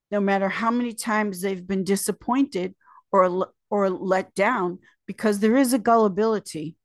no 0.09 0.19
matter 0.19 0.49
how 0.49 0.71
many 0.71 0.93
times 0.93 1.41
they've 1.41 1.65
been 1.65 1.83
disappointed 1.83 2.75
or 3.11 3.51
or 3.69 3.89
let 3.89 4.33
down 4.35 4.79
because 5.07 5.39
there 5.39 5.57
is 5.57 5.73
a 5.73 5.79
gullibility 5.79 6.75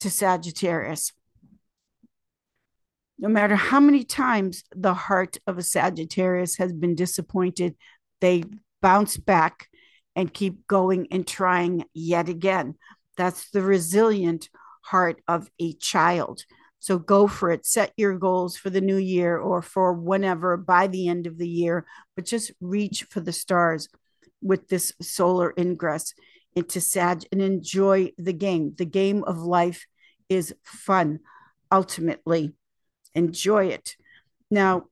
to 0.00 0.10
Sagittarius. 0.10 1.12
No 3.18 3.28
matter 3.28 3.56
how 3.56 3.80
many 3.80 4.04
times 4.04 4.62
the 4.74 4.94
heart 4.94 5.38
of 5.46 5.58
a 5.58 5.62
Sagittarius 5.62 6.56
has 6.56 6.72
been 6.72 6.94
disappointed, 6.94 7.74
they 8.20 8.44
bounce 8.80 9.16
back 9.16 9.67
and 10.18 10.34
keep 10.34 10.66
going 10.66 11.06
and 11.12 11.24
trying 11.24 11.84
yet 11.94 12.28
again. 12.28 12.74
That's 13.16 13.50
the 13.50 13.62
resilient 13.62 14.48
heart 14.82 15.22
of 15.28 15.48
a 15.60 15.74
child. 15.74 16.42
So 16.80 16.98
go 16.98 17.28
for 17.28 17.52
it. 17.52 17.64
Set 17.64 17.92
your 17.96 18.18
goals 18.18 18.56
for 18.56 18.68
the 18.68 18.80
new 18.80 18.96
year 18.96 19.38
or 19.38 19.62
for 19.62 19.92
whenever 19.92 20.56
by 20.56 20.88
the 20.88 21.06
end 21.06 21.28
of 21.28 21.38
the 21.38 21.48
year, 21.48 21.86
but 22.16 22.24
just 22.24 22.50
reach 22.60 23.04
for 23.04 23.20
the 23.20 23.32
stars 23.32 23.88
with 24.42 24.66
this 24.66 24.92
solar 25.00 25.54
ingress 25.56 26.14
into 26.56 26.80
Sag 26.80 27.22
and 27.30 27.40
enjoy 27.40 28.10
the 28.18 28.32
game. 28.32 28.74
The 28.76 28.86
game 28.86 29.22
of 29.22 29.38
life 29.38 29.86
is 30.28 30.52
fun, 30.64 31.20
ultimately. 31.70 32.54
Enjoy 33.14 33.66
it. 33.66 33.94
Now, 34.50 34.86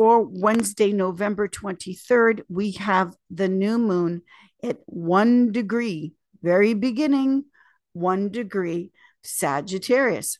for 0.00 0.22
Wednesday, 0.22 0.94
November 0.94 1.46
23rd, 1.46 2.40
we 2.48 2.70
have 2.70 3.14
the 3.28 3.50
new 3.50 3.76
moon 3.76 4.22
at 4.64 4.78
one 4.86 5.52
degree, 5.52 6.14
very 6.42 6.72
beginning, 6.72 7.44
one 7.92 8.30
degree 8.30 8.92
Sagittarius. 9.22 10.38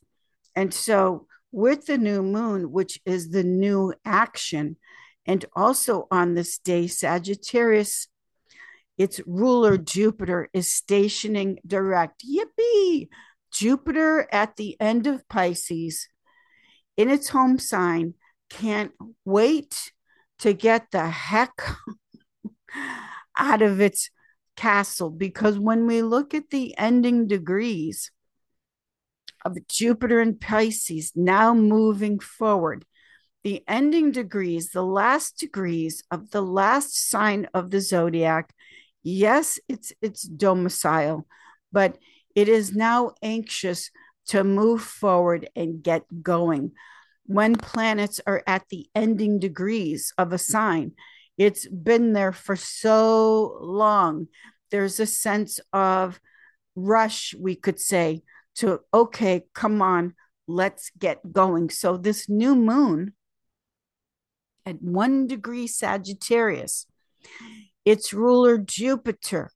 And 0.57 0.73
so, 0.73 1.27
with 1.53 1.85
the 1.85 1.99
new 1.99 2.23
moon, 2.23 2.73
which 2.73 3.01
is 3.05 3.33
the 3.33 3.45
new 3.45 3.93
action, 4.03 4.79
and 5.27 5.45
also 5.55 6.09
on 6.11 6.35
this 6.35 6.57
day, 6.57 6.87
Sagittarius, 6.87 8.09
its 8.97 9.21
ruler 9.27 9.77
Jupiter 9.77 10.49
is 10.55 10.73
stationing 10.73 11.59
direct. 11.67 12.25
Yippee! 12.25 13.11
Jupiter 13.53 14.27
at 14.33 14.57
the 14.57 14.81
end 14.81 15.07
of 15.07 15.29
Pisces 15.29 16.09
in 16.97 17.11
its 17.11 17.29
home 17.29 17.59
sign 17.59 18.15
can't 18.51 18.93
wait 19.25 19.93
to 20.41 20.53
get 20.53 20.91
the 20.91 21.09
heck 21.09 21.53
out 23.39 23.63
of 23.63 23.81
its 23.81 24.11
castle 24.57 25.11
because 25.11 25.59
when 25.59 25.87
we 25.87 26.03
look 26.03 26.35
at 26.35 26.51
the 26.51 26.77
ending 26.77 27.27
degrees 27.27 28.11
of 29.45 29.67
Jupiter 29.69 30.21
and 30.21 30.39
Pisces 30.39 31.13
now 31.15 31.55
moving 31.55 32.19
forward, 32.19 32.85
the 33.43 33.65
ending 33.67 34.13
degrees, 34.13 34.71
the 34.71 34.85
last 34.85 35.39
degrees 35.39 36.03
of 36.11 36.31
the 36.31 36.43
last 36.43 37.09
sign 37.09 37.49
of 37.55 37.71
the 37.71 37.81
zodiac, 37.81 38.53
yes, 39.03 39.59
it's 39.67 39.93
its 40.03 40.23
domicile, 40.23 41.27
but 41.73 41.97
it 42.35 42.49
is 42.49 42.75
now 42.75 43.13
anxious 43.23 43.91
to 44.27 44.45
move 44.45 44.83
forward 44.83 45.49
and 45.57 45.83
get 45.83 46.05
going. 46.23 46.73
When 47.27 47.55
planets 47.57 48.21
are 48.27 48.43
at 48.47 48.69
the 48.71 48.89
ending 48.95 49.39
degrees 49.39 50.13
of 50.19 50.33
a 50.33 50.39
sign, 50.39 50.93
it's 51.39 51.67
been 51.69 52.13
there 52.13 52.33
for 52.33 52.57
so 52.57 53.59
long. 53.61 54.29
There's 54.71 55.01
a 55.01 55.07
sense 55.07 55.61
of 55.73 56.21
rush, 56.75 57.35
we 57.39 57.55
could 57.55 57.81
say, 57.81 58.23
to, 58.57 58.81
okay, 58.93 59.45
come 59.55 59.81
on, 59.81 60.15
let's 60.47 60.91
get 60.99 61.33
going. 61.33 61.71
So, 61.71 61.97
this 61.97 62.29
new 62.29 62.55
moon 62.55 63.15
at 64.67 64.83
one 64.83 65.27
degree 65.27 65.67
Sagittarius, 65.67 66.87
its 67.85 68.13
ruler 68.13 68.59
Jupiter 68.59 69.51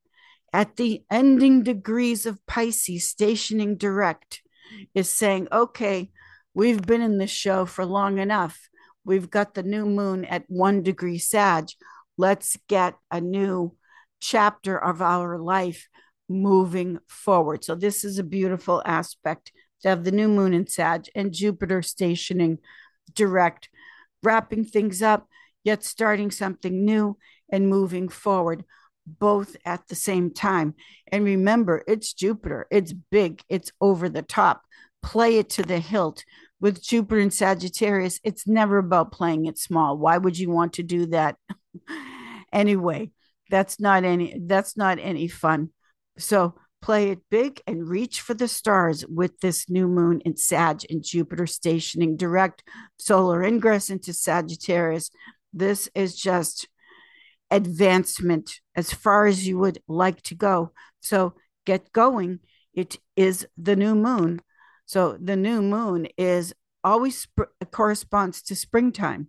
at 0.52 0.76
the 0.76 1.02
ending 1.11 1.62
degrees 1.64 2.26
of 2.26 2.44
Pisces, 2.47 3.11
stationing 3.11 3.76
direct, 3.76 4.42
is 4.94 5.12
saying, 5.12 5.49
okay, 5.52 6.11
we've 6.54 6.82
been 6.82 7.02
in 7.02 7.18
this 7.18 7.30
show 7.30 7.66
for 7.66 7.84
long 7.84 8.18
enough. 8.18 8.68
We've 9.04 9.30
got 9.30 9.54
the 9.54 9.62
new 9.62 9.84
moon 9.84 10.25
at 10.25 10.44
one 10.49 10.82
degree 10.82 11.18
Sag. 11.18 11.66
Let's 12.16 12.56
get 12.68 12.94
a 13.11 13.20
new 13.20 13.76
chapter 14.20 14.78
of 14.78 15.02
our 15.02 15.38
life 15.38 15.88
moving 16.28 16.99
forward. 17.06 17.64
So, 17.64 17.75
this 17.75 18.04
is 18.04 18.18
a 18.18 18.25
beautiful 18.25 18.82
aspect 18.87 19.52
to 19.82 19.88
have 19.90 20.04
the 20.04 20.12
new 20.12 20.28
moon 20.28 20.54
in 20.54 20.66
Sag 20.66 21.06
and 21.14 21.32
Jupiter 21.32 21.82
stationing 21.82 22.58
direct, 23.12 23.68
wrapping 24.23 24.64
things 24.64 25.02
up, 25.02 25.28
yet 25.62 25.84
starting 25.84 26.30
something 26.30 26.84
new 26.84 27.18
and 27.50 27.68
moving 27.68 28.09
forward, 28.09 28.64
both 29.07 29.57
at 29.66 29.87
the 29.88 29.94
same 29.94 30.33
time. 30.33 30.74
And 31.12 31.24
remember, 31.24 31.83
it's 31.87 32.14
Jupiter, 32.14 32.66
it's 32.70 32.92
big, 32.92 33.42
it's 33.48 33.72
over 33.81 34.09
the 34.09 34.22
top. 34.22 34.62
Play 35.05 35.38
it 35.38 35.51
to 35.51 35.62
the 35.62 35.79
hilt 35.79 36.25
with 36.64 36.83
Jupiter 36.83 37.21
and 37.21 37.33
Sagittarius, 37.33 38.21
it's 38.25 38.47
never 38.47 38.79
about 38.79 39.12
playing 39.12 39.45
it 39.45 39.59
small. 39.59 39.99
Why 39.99 40.17
would 40.17 40.38
you 40.38 40.51
want 40.51 40.73
to 40.75 40.83
do 40.83 41.05
that? 41.09 41.37
anyway, 42.53 43.11
that's 43.51 43.79
not 43.79 44.05
any 44.05 44.35
that's 44.47 44.75
not 44.75 44.99
any 44.99 45.29
fun. 45.29 45.69
So 46.17 46.55
play 46.81 47.11
it 47.11 47.21
big 47.31 47.61
and 47.67 47.87
reach 47.87 48.23
for 48.23 48.33
the 48.33 48.49
stars 48.49 49.05
with 49.07 49.38
this 49.40 49.69
new 49.69 49.87
moon 49.88 50.23
in 50.25 50.38
Sag 50.38 50.87
and 50.88 51.05
Jupiter 51.05 51.47
stationing 51.47 52.17
direct 52.17 52.62
solar 52.99 53.43
ingress 53.43 53.90
into 53.90 54.14
Sagittarius. 54.14 55.11
This 55.53 55.90
is 55.95 56.17
just 56.17 56.67
advancement 57.51 58.61
as 58.75 58.90
far 58.90 59.27
as 59.27 59.47
you 59.47 59.59
would 59.59 59.81
like 59.87 60.23
to 60.23 60.35
go. 60.35 60.73
So 61.01 61.35
get 61.67 61.93
going. 61.93 62.40
It 62.73 62.97
is 63.17 63.47
the 63.59 63.77
new 63.77 63.95
moon 63.95 64.40
so 64.87 65.16
the 65.20 65.37
new 65.37 65.62
moon 65.62 66.09
is 66.16 66.55
always 66.83 67.18
sp- 67.25 67.53
corresponds 67.70 68.42
to 68.42 68.57
springtime, 68.57 69.29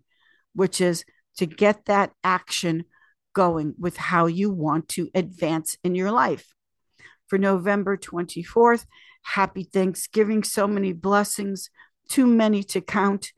which 0.53 0.81
is 0.81 1.05
to 1.37 1.45
get 1.45 1.85
that 1.85 2.11
action 2.23 2.85
going 3.33 3.75
with 3.77 3.97
how 3.97 4.25
you 4.25 4.49
want 4.49 4.87
to 4.89 5.09
advance 5.13 5.77
in 5.83 5.95
your 5.95 6.11
life. 6.11 6.53
For 7.27 7.37
November 7.37 7.97
24th, 7.97 8.85
happy 9.23 9.63
Thanksgiving. 9.63 10.43
So 10.43 10.67
many 10.67 10.93
blessings, 10.93 11.69
too 12.09 12.27
many 12.27 12.63
to 12.63 12.81
count 12.81 13.31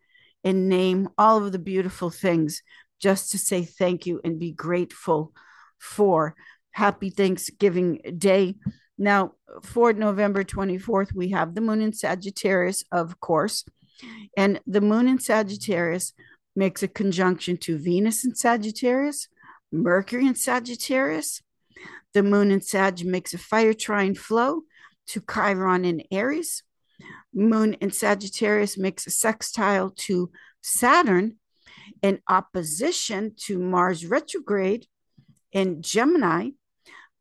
and 0.43 0.69
name 0.69 1.09
all 1.17 1.43
of 1.43 1.51
the 1.51 1.59
beautiful 1.59 2.09
things 2.09 2.61
just 2.99 3.31
to 3.31 3.37
say 3.37 3.63
thank 3.63 4.05
you 4.05 4.19
and 4.23 4.39
be 4.39 4.51
grateful 4.51 5.33
for. 5.79 6.35
Happy 6.71 7.09
Thanksgiving 7.09 7.99
Day 8.17 8.55
now, 8.97 9.33
for 9.63 9.93
November 9.93 10.43
24th, 10.43 11.13
we 11.13 11.29
have 11.29 11.53
the 11.53 11.61
moon 11.61 11.81
in 11.81 11.93
Sagittarius, 11.93 12.83
of 12.91 13.19
course. 13.19 13.63
And 14.35 14.59
the 14.65 14.81
moon 14.81 15.07
in 15.07 15.19
Sagittarius 15.19 16.13
makes 16.55 16.81
a 16.81 16.87
conjunction 16.87 17.57
to 17.57 17.77
Venus 17.77 18.25
in 18.25 18.35
Sagittarius, 18.35 19.27
Mercury 19.71 20.25
in 20.25 20.35
Sagittarius. 20.35 21.41
The 22.13 22.23
moon 22.23 22.51
in 22.51 22.61
Sag 22.61 23.05
makes 23.05 23.33
a 23.33 23.37
fire 23.37 23.73
trine 23.73 24.15
flow 24.15 24.63
to 25.07 25.21
Chiron 25.21 25.85
in 25.85 26.01
Aries. 26.11 26.63
Moon 27.33 27.73
in 27.75 27.91
Sagittarius 27.91 28.77
makes 28.77 29.05
a 29.05 29.11
sextile 29.11 29.91
to 29.91 30.31
Saturn 30.61 31.35
in 32.01 32.19
opposition 32.27 33.33
to 33.37 33.59
Mars 33.59 34.05
retrograde 34.05 34.87
in 35.51 35.81
Gemini. 35.81 36.51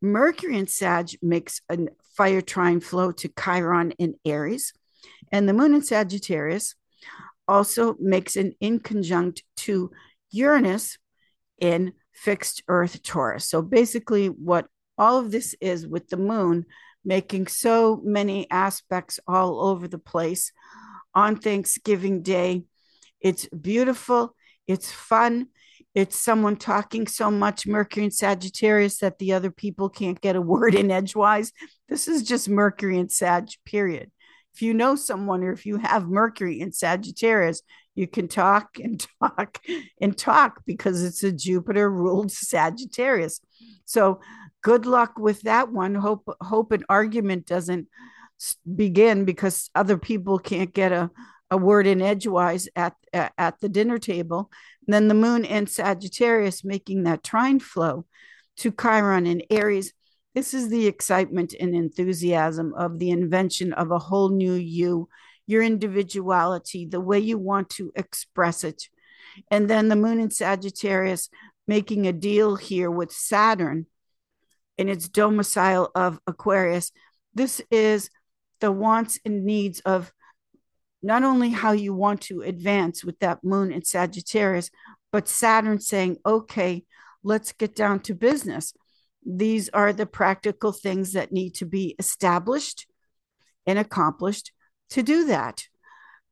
Mercury 0.01 0.57
and 0.57 0.69
Sag 0.69 1.09
makes 1.21 1.61
a 1.69 1.77
fire 2.15 2.41
trine 2.41 2.79
flow 2.79 3.11
to 3.13 3.29
Chiron 3.29 3.91
in 3.91 4.15
Aries, 4.25 4.73
and 5.31 5.47
the 5.47 5.53
moon 5.53 5.73
in 5.73 5.81
Sagittarius 5.81 6.75
also 7.47 7.95
makes 7.99 8.35
an 8.35 8.53
inconjunct 8.61 9.41
to 9.57 9.91
Uranus 10.31 10.97
in 11.59 11.93
fixed 12.13 12.63
Earth 12.67 13.01
Taurus. 13.03 13.45
So 13.45 13.61
basically, 13.61 14.27
what 14.27 14.67
all 14.97 15.19
of 15.19 15.31
this 15.31 15.55
is 15.61 15.87
with 15.87 16.09
the 16.09 16.17
moon 16.17 16.65
making 17.05 17.47
so 17.47 18.01
many 18.03 18.49
aspects 18.51 19.19
all 19.27 19.61
over 19.61 19.87
the 19.87 19.99
place 19.99 20.51
on 21.13 21.35
Thanksgiving 21.37 22.21
Day. 22.21 22.63
It's 23.21 23.47
beautiful, 23.47 24.35
it's 24.67 24.91
fun, 24.91 25.47
it's 25.97 26.21
someone 26.21 26.55
talking 26.55 27.07
so 27.07 27.31
much 27.31 27.65
Mercury 27.65 28.03
and 28.03 28.13
Sagittarius 28.13 28.99
that 28.99 29.17
the 29.17 29.33
other 29.33 29.49
people 29.49 29.89
can't 29.89 30.21
get 30.21 30.35
a 30.35 30.41
word 30.41 30.75
in 30.75 30.91
edgewise. 30.91 31.51
This 31.89 32.07
is 32.07 32.21
just 32.21 32.47
Mercury 32.47 32.99
and 32.99 33.11
Sag, 33.11 33.47
period. 33.65 34.11
If 34.53 34.61
you 34.61 34.75
know 34.75 34.93
someone 34.95 35.43
or 35.43 35.51
if 35.51 35.65
you 35.65 35.77
have 35.77 36.07
Mercury 36.07 36.59
in 36.59 36.71
Sagittarius, 36.71 37.63
you 37.95 38.05
can 38.05 38.27
talk 38.27 38.77
and 38.79 39.03
talk 39.23 39.57
and 39.99 40.15
talk 40.15 40.61
because 40.67 41.03
it's 41.03 41.23
a 41.23 41.31
Jupiter 41.31 41.89
ruled 41.89 42.31
Sagittarius. 42.31 43.41
So 43.85 44.21
good 44.61 44.85
luck 44.85 45.17
with 45.17 45.41
that 45.41 45.71
one. 45.71 45.95
Hope 45.95 46.29
hope 46.41 46.73
an 46.73 46.85
argument 46.89 47.47
doesn't 47.47 47.87
begin 48.75 49.25
because 49.25 49.71
other 49.73 49.97
people 49.97 50.37
can't 50.37 50.75
get 50.75 50.91
a 50.91 51.09
a 51.49 51.57
word 51.57 51.87
in 51.87 52.01
edgewise 52.01 52.67
at, 52.75 52.93
at, 53.13 53.33
at 53.37 53.59
the 53.59 53.69
dinner 53.69 53.97
table. 53.97 54.51
Then 54.87 55.07
the 55.07 55.13
moon 55.13 55.43
and 55.45 55.69
Sagittarius 55.69 56.63
making 56.63 57.03
that 57.03 57.23
trine 57.23 57.59
flow 57.59 58.05
to 58.57 58.71
Chiron 58.71 59.27
and 59.27 59.43
Aries. 59.49 59.93
This 60.33 60.53
is 60.53 60.69
the 60.69 60.87
excitement 60.87 61.53
and 61.59 61.75
enthusiasm 61.75 62.73
of 62.73 62.99
the 62.99 63.09
invention 63.11 63.73
of 63.73 63.91
a 63.91 63.99
whole 63.99 64.29
new 64.29 64.53
you, 64.53 65.09
your 65.45 65.61
individuality, 65.61 66.85
the 66.85 67.01
way 67.01 67.19
you 67.19 67.37
want 67.37 67.69
to 67.71 67.91
express 67.95 68.63
it. 68.63 68.83
And 69.51 69.69
then 69.69 69.89
the 69.89 69.95
moon 69.95 70.19
in 70.19 70.31
Sagittarius 70.31 71.29
making 71.67 72.07
a 72.07 72.13
deal 72.13 72.55
here 72.55 72.89
with 72.89 73.11
Saturn 73.11 73.87
in 74.77 74.89
its 74.89 75.09
domicile 75.09 75.91
of 75.95 76.19
Aquarius. 76.27 76.91
This 77.33 77.61
is 77.69 78.09
the 78.61 78.71
wants 78.71 79.19
and 79.25 79.45
needs 79.45 79.79
of 79.81 80.11
not 81.01 81.23
only 81.23 81.49
how 81.49 81.71
you 81.71 81.93
want 81.93 82.21
to 82.21 82.41
advance 82.41 83.03
with 83.03 83.19
that 83.19 83.43
moon 83.43 83.71
in 83.71 83.83
Sagittarius, 83.83 84.69
but 85.11 85.27
Saturn 85.27 85.79
saying, 85.79 86.17
okay, 86.25 86.83
let's 87.23 87.51
get 87.51 87.75
down 87.75 87.99
to 88.01 88.13
business. 88.13 88.73
These 89.25 89.69
are 89.69 89.93
the 89.93 90.05
practical 90.05 90.71
things 90.71 91.13
that 91.13 91.31
need 91.31 91.55
to 91.55 91.65
be 91.65 91.95
established 91.99 92.87
and 93.65 93.77
accomplished 93.77 94.51
to 94.91 95.03
do 95.03 95.25
that. 95.25 95.65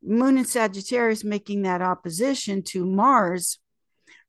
Moon 0.01 0.38
in 0.38 0.45
Sagittarius 0.45 1.23
making 1.23 1.63
that 1.63 1.82
opposition 1.82 2.63
to 2.63 2.86
Mars 2.86 3.60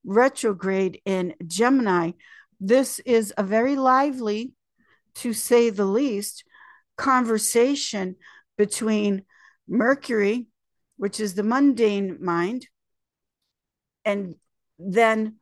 retrograde 0.05 1.01
in 1.05 1.35
Gemini. 1.47 2.13
This 2.61 2.99
is 3.01 3.33
a 3.37 3.43
very 3.43 3.77
lively, 3.77 4.53
to 5.17 5.33
say 5.33 5.71
the 5.71 5.85
least, 5.85 6.45
conversation 6.97 8.17
between 8.57 9.25
Mercury, 9.69 10.47
which 10.97 11.21
is 11.21 11.35
the 11.35 11.43
mundane 11.43 12.19
mind, 12.21 12.69
and 14.05 14.37
then 14.79 15.37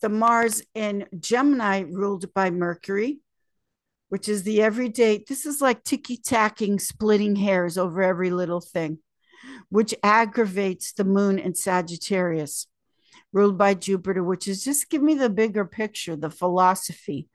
the 0.00 0.08
Mars 0.08 0.62
in 0.74 1.06
Gemini 1.18 1.80
ruled 1.80 2.32
by 2.34 2.50
Mercury, 2.50 3.20
which 4.08 4.28
is 4.28 4.42
the 4.42 4.62
everyday. 4.62 5.24
This 5.26 5.46
is 5.46 5.60
like 5.60 5.84
ticky 5.84 6.16
tacking, 6.16 6.78
splitting 6.78 7.36
hairs 7.36 7.78
over 7.78 8.02
every 8.02 8.30
little 8.30 8.60
thing, 8.60 8.98
which 9.68 9.94
aggravates 10.02 10.92
the 10.92 11.04
moon 11.04 11.38
in 11.38 11.54
Sagittarius, 11.54 12.66
ruled 13.32 13.58
by 13.58 13.74
Jupiter, 13.74 14.22
which 14.22 14.48
is 14.48 14.64
just 14.64 14.90
give 14.90 15.02
me 15.02 15.14
the 15.14 15.30
bigger 15.30 15.64
picture, 15.64 16.16
the 16.16 16.30
philosophy 16.30 17.28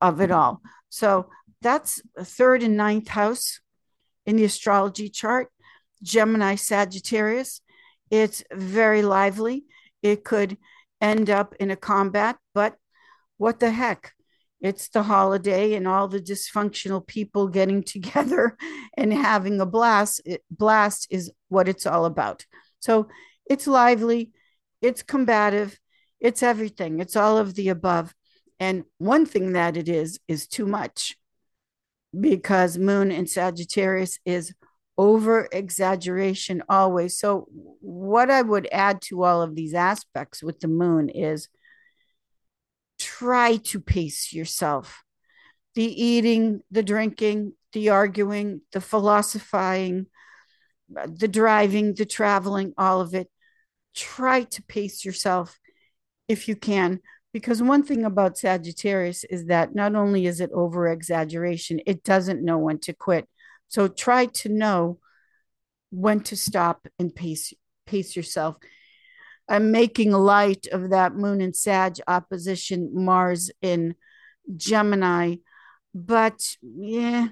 of 0.00 0.20
it 0.20 0.30
all. 0.30 0.62
So 0.88 1.28
that's 1.60 2.00
third 2.18 2.62
and 2.62 2.76
ninth 2.76 3.08
house 3.08 3.60
in 4.24 4.36
the 4.36 4.44
astrology 4.44 5.08
chart. 5.08 5.48
Gemini 6.02 6.54
Sagittarius. 6.54 7.60
It's 8.10 8.42
very 8.52 9.02
lively. 9.02 9.64
It 10.02 10.24
could 10.24 10.56
end 11.00 11.30
up 11.30 11.54
in 11.60 11.70
a 11.70 11.76
combat, 11.76 12.36
but 12.54 12.76
what 13.36 13.60
the 13.60 13.70
heck? 13.70 14.12
It's 14.60 14.88
the 14.88 15.04
holiday 15.04 15.74
and 15.74 15.86
all 15.86 16.08
the 16.08 16.20
dysfunctional 16.20 17.06
people 17.06 17.48
getting 17.48 17.82
together 17.94 18.56
and 18.96 19.12
having 19.12 19.60
a 19.60 19.66
blast. 19.66 20.20
It, 20.24 20.42
blast 20.50 21.06
is 21.10 21.30
what 21.48 21.68
it's 21.68 21.86
all 21.86 22.04
about. 22.04 22.44
So 22.80 23.08
it's 23.46 23.66
lively, 23.66 24.32
it's 24.82 25.02
combative, 25.02 25.78
it's 26.20 26.42
everything. 26.42 27.00
It's 27.00 27.16
all 27.16 27.38
of 27.38 27.54
the 27.54 27.68
above. 27.68 28.14
And 28.60 28.84
one 28.98 29.24
thing 29.24 29.52
that 29.52 29.76
it 29.76 29.88
is 29.88 30.18
is 30.26 30.48
too 30.48 30.66
much 30.66 31.16
because 32.18 32.78
Moon 32.78 33.12
in 33.12 33.26
Sagittarius 33.26 34.18
is 34.24 34.52
over 34.98 35.48
exaggeration 35.52 36.62
always. 36.68 37.18
So, 37.18 37.46
what 37.80 38.30
I 38.30 38.42
would 38.42 38.68
add 38.72 39.00
to 39.02 39.22
all 39.22 39.40
of 39.40 39.54
these 39.54 39.72
aspects 39.72 40.42
with 40.42 40.58
the 40.58 40.68
moon 40.68 41.08
is 41.08 41.48
try 42.98 43.56
to 43.56 43.80
pace 43.80 44.32
yourself. 44.32 45.04
The 45.76 45.84
eating, 45.84 46.62
the 46.72 46.82
drinking, 46.82 47.52
the 47.72 47.90
arguing, 47.90 48.62
the 48.72 48.80
philosophizing, 48.80 50.06
the 50.88 51.28
driving, 51.28 51.94
the 51.94 52.04
traveling, 52.04 52.74
all 52.76 53.00
of 53.00 53.14
it. 53.14 53.30
Try 53.94 54.42
to 54.42 54.62
pace 54.62 55.04
yourself 55.04 55.60
if 56.26 56.48
you 56.48 56.56
can. 56.56 57.00
Because 57.32 57.62
one 57.62 57.84
thing 57.84 58.04
about 58.04 58.38
Sagittarius 58.38 59.22
is 59.24 59.46
that 59.46 59.74
not 59.74 59.94
only 59.94 60.26
is 60.26 60.40
it 60.40 60.50
over 60.52 60.88
exaggeration, 60.88 61.80
it 61.86 62.02
doesn't 62.02 62.44
know 62.44 62.58
when 62.58 62.78
to 62.80 62.92
quit 62.92 63.28
so 63.68 63.88
try 63.88 64.26
to 64.26 64.48
know 64.48 64.98
when 65.90 66.20
to 66.20 66.36
stop 66.36 66.86
and 66.98 67.14
pace 67.14 67.52
pace 67.86 68.16
yourself. 68.16 68.56
I'm 69.48 69.70
making 69.70 70.12
light 70.12 70.66
of 70.72 70.90
that 70.90 71.14
Moon 71.14 71.40
and 71.40 71.56
Sag 71.56 71.96
opposition, 72.06 72.90
Mars 72.92 73.50
in 73.62 73.94
Gemini, 74.56 75.36
but 75.94 76.56
yeah, 76.62 77.28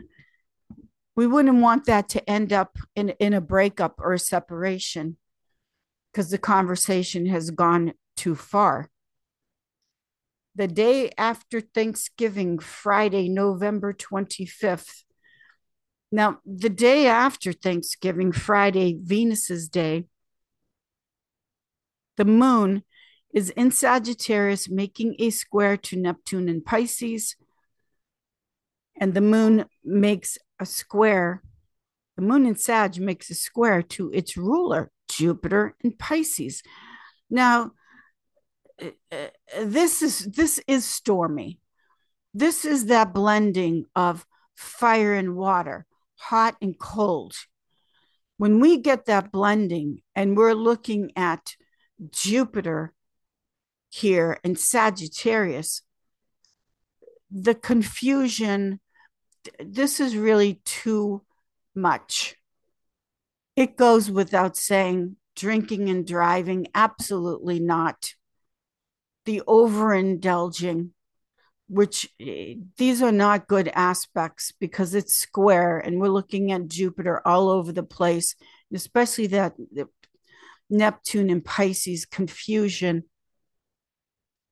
we 1.14 1.26
wouldn't 1.26 1.60
want 1.60 1.86
that 1.86 2.08
to 2.10 2.30
end 2.30 2.52
up 2.52 2.78
in, 2.94 3.10
in 3.20 3.34
a 3.34 3.40
breakup 3.40 3.96
or 3.98 4.12
a 4.14 4.18
separation 4.18 5.16
because 6.12 6.30
the 6.30 6.38
conversation 6.38 7.26
has 7.26 7.50
gone 7.50 7.92
too 8.16 8.34
far. 8.34 8.90
The 10.54 10.68
day 10.68 11.10
after 11.18 11.60
Thanksgiving, 11.60 12.58
Friday, 12.58 13.28
November 13.28 13.92
25th, 13.92 15.04
now, 16.16 16.38
the 16.46 16.70
day 16.70 17.08
after 17.08 17.52
Thanksgiving, 17.52 18.32
Friday, 18.32 18.98
Venus's 18.98 19.68
day, 19.68 20.06
the 22.16 22.24
moon 22.24 22.84
is 23.34 23.50
in 23.50 23.70
Sagittarius, 23.70 24.66
making 24.66 25.16
a 25.18 25.28
square 25.28 25.76
to 25.76 25.94
Neptune 25.94 26.48
and 26.48 26.64
Pisces. 26.64 27.36
And 28.98 29.12
the 29.12 29.20
moon 29.20 29.66
makes 29.84 30.38
a 30.58 30.64
square. 30.64 31.42
The 32.16 32.22
moon 32.22 32.46
in 32.46 32.56
Sag 32.56 32.98
makes 32.98 33.28
a 33.28 33.34
square 33.34 33.82
to 33.82 34.10
its 34.14 34.38
ruler, 34.38 34.90
Jupiter 35.10 35.76
and 35.84 35.98
Pisces. 35.98 36.62
Now, 37.28 37.72
this 39.60 40.00
is 40.00 40.20
this 40.20 40.62
is 40.66 40.86
stormy. 40.86 41.60
This 42.32 42.64
is 42.64 42.86
that 42.86 43.12
blending 43.12 43.84
of 43.94 44.24
fire 44.54 45.12
and 45.12 45.36
water 45.36 45.84
hot 46.16 46.56
and 46.60 46.78
cold. 46.78 47.34
When 48.36 48.60
we 48.60 48.78
get 48.78 49.06
that 49.06 49.32
blending 49.32 50.02
and 50.14 50.36
we're 50.36 50.54
looking 50.54 51.12
at 51.16 51.56
Jupiter 52.10 52.92
here 53.88 54.38
and 54.44 54.58
Sagittarius, 54.58 55.82
the 57.30 57.54
confusion, 57.54 58.80
this 59.58 60.00
is 60.00 60.16
really 60.16 60.60
too 60.64 61.22
much. 61.74 62.36
It 63.54 63.76
goes 63.76 64.10
without 64.10 64.56
saying, 64.56 65.16
drinking 65.34 65.88
and 65.88 66.06
driving, 66.06 66.66
absolutely 66.74 67.60
not. 67.60 68.14
The 69.24 69.42
overindulging, 69.46 70.90
which 71.68 72.08
eh, 72.20 72.54
these 72.76 73.02
are 73.02 73.12
not 73.12 73.48
good 73.48 73.68
aspects 73.68 74.52
because 74.58 74.94
it's 74.94 75.16
square 75.16 75.78
and 75.78 76.00
we're 76.00 76.08
looking 76.08 76.52
at 76.52 76.68
Jupiter 76.68 77.20
all 77.26 77.48
over 77.48 77.72
the 77.72 77.82
place, 77.82 78.34
especially 78.72 79.28
that 79.28 79.54
Neptune 80.70 81.30
and 81.30 81.44
Pisces 81.44 82.06
confusion. 82.06 83.04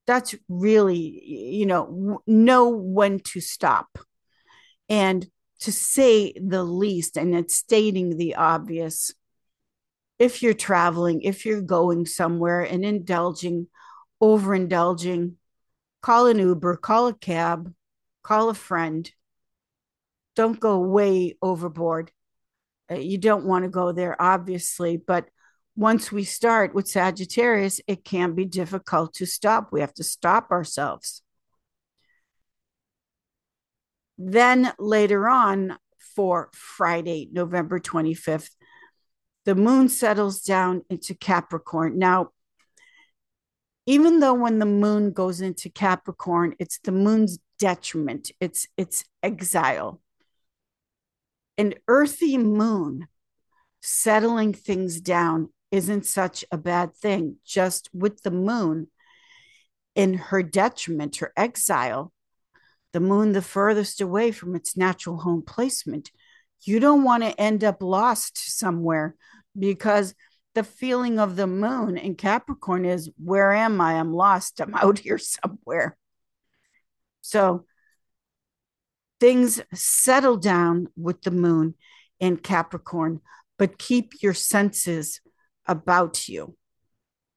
That's 0.07 0.35
really, 0.49 0.99
you 0.99 1.67
know, 1.67 2.21
know 2.27 2.69
when 2.69 3.21
to 3.21 3.41
stop 3.41 3.99
and 4.89 5.27
to 5.61 5.73
say 5.73 6.35
the 6.35 6.63
least, 6.63 7.17
and 7.17 7.35
it's 7.35 7.57
stating 7.57 8.17
the 8.17 8.35
obvious. 8.35 9.13
If 10.19 10.43
you're 10.43 10.55
traveling, 10.55 11.23
if 11.23 11.47
you're 11.47 11.63
going 11.63 12.07
somewhere 12.07 12.61
and 12.61 12.85
indulging, 12.85 13.69
overindulging, 14.23 15.37
call 16.05 16.27
an 16.27 16.39
Uber, 16.39 16.77
call 16.77 17.07
a 17.07 17.15
cab, 17.15 17.73
call 18.23 18.51
a 18.51 18.55
friend. 18.55 19.11
Don't 20.37 20.61
go 20.61 20.79
way 20.81 21.35
overboard. 21.41 22.13
Uh, 22.91 22.97
you 22.97 23.17
don't 23.17 23.47
want 23.47 23.65
to 23.65 23.71
go 23.71 23.91
there, 23.91 24.15
obviously, 24.21 24.99
but 24.99 25.31
once 25.77 26.13
we 26.13 26.23
start 26.23 26.75
with 26.75 26.87
Sagittarius, 26.87 27.81
it 27.87 28.05
can 28.05 28.35
be 28.35 28.45
difficult 28.45 29.15
to 29.15 29.25
stop. 29.25 29.73
We 29.73 29.81
have 29.81 29.95
to 29.95 30.05
stop 30.05 30.51
ourselves. 30.51 31.23
Then 34.19 34.75
later 34.79 35.27
on, 35.27 35.79
for 36.15 36.51
Friday, 36.53 37.31
November 37.33 37.81
25th, 37.81 38.51
the 39.47 39.55
moon 39.55 39.89
settles 39.89 40.43
down 40.43 40.83
into 40.91 41.15
Capricorn. 41.15 41.99
Now, 41.99 42.34
even 43.87 44.21
though 44.21 44.35
when 44.35 44.59
the 44.59 44.67
moon 44.67 45.13
goes 45.13 45.41
into 45.41 45.69
Capricorn, 45.69 46.55
it's 46.59 46.79
the 46.79 46.93
moon's 46.93 47.39
detriment, 47.59 48.31
it's 48.41 48.67
it's 48.77 49.05
exile. 49.23 50.01
An 51.57 51.75
earthy 51.87 52.37
moon 52.37 53.07
settling 53.81 54.55
things 54.55 55.01
down 55.01 55.51
isn't 55.71 56.07
such 56.07 56.45
a 56.51 56.59
bad 56.59 56.95
thing. 56.95 57.37
Just 57.45 57.91
with 57.93 58.23
the 58.23 58.31
moon 58.31 58.89
in 59.95 60.15
her 60.15 60.43
detriment, 60.43 61.17
her 61.17 61.33
exile, 61.37 62.13
the 62.93 63.01
moon 63.01 63.33
the 63.33 63.43
furthest 63.43 64.01
away 64.01 64.31
from 64.31 64.55
its 64.57 64.77
natural 64.77 65.19
home 65.19 65.43
placement, 65.43 66.11
you 66.63 66.81
don't 66.81 67.05
want 67.05 67.23
to 67.23 67.41
end 67.41 67.63
up 67.63 67.83
lost 67.83 68.39
somewhere 68.59 69.15
because 69.59 70.15
the 70.55 70.65
feeling 70.65 71.19
of 71.19 71.37
the 71.37 71.47
moon 71.47 71.97
in 71.97 72.15
Capricorn 72.15 72.85
is 72.85 73.11
where 73.23 73.53
am 73.53 73.81
I? 73.81 73.95
I'm 73.95 74.13
lost. 74.13 74.61
I'm 74.61 74.75
out 74.83 74.99
here 74.99 75.19
somewhere. 75.19 75.97
So 77.21 77.65
things 79.21 79.61
settle 79.73 80.37
down 80.37 80.89
with 80.97 81.23
the 81.23 81.31
moon 81.31 81.75
in 82.21 82.37
Capricorn. 82.37 83.21
but 83.57 83.79
keep 83.79 84.15
your 84.21 84.35
senses 84.35 85.21
about 85.67 86.29
you. 86.29 86.57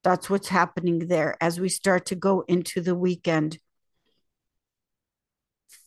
That's 0.02 0.28
what's 0.28 0.48
happening 0.48 1.06
there 1.06 1.36
as 1.40 1.60
we 1.60 1.68
start 1.68 2.06
to 2.06 2.14
go 2.14 2.44
into 2.48 2.80
the 2.80 2.94
weekend. 2.94 3.58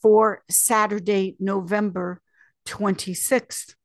For 0.02 0.42
Saturday, 0.50 1.36
November 1.40 2.22
26th, 2.66 3.76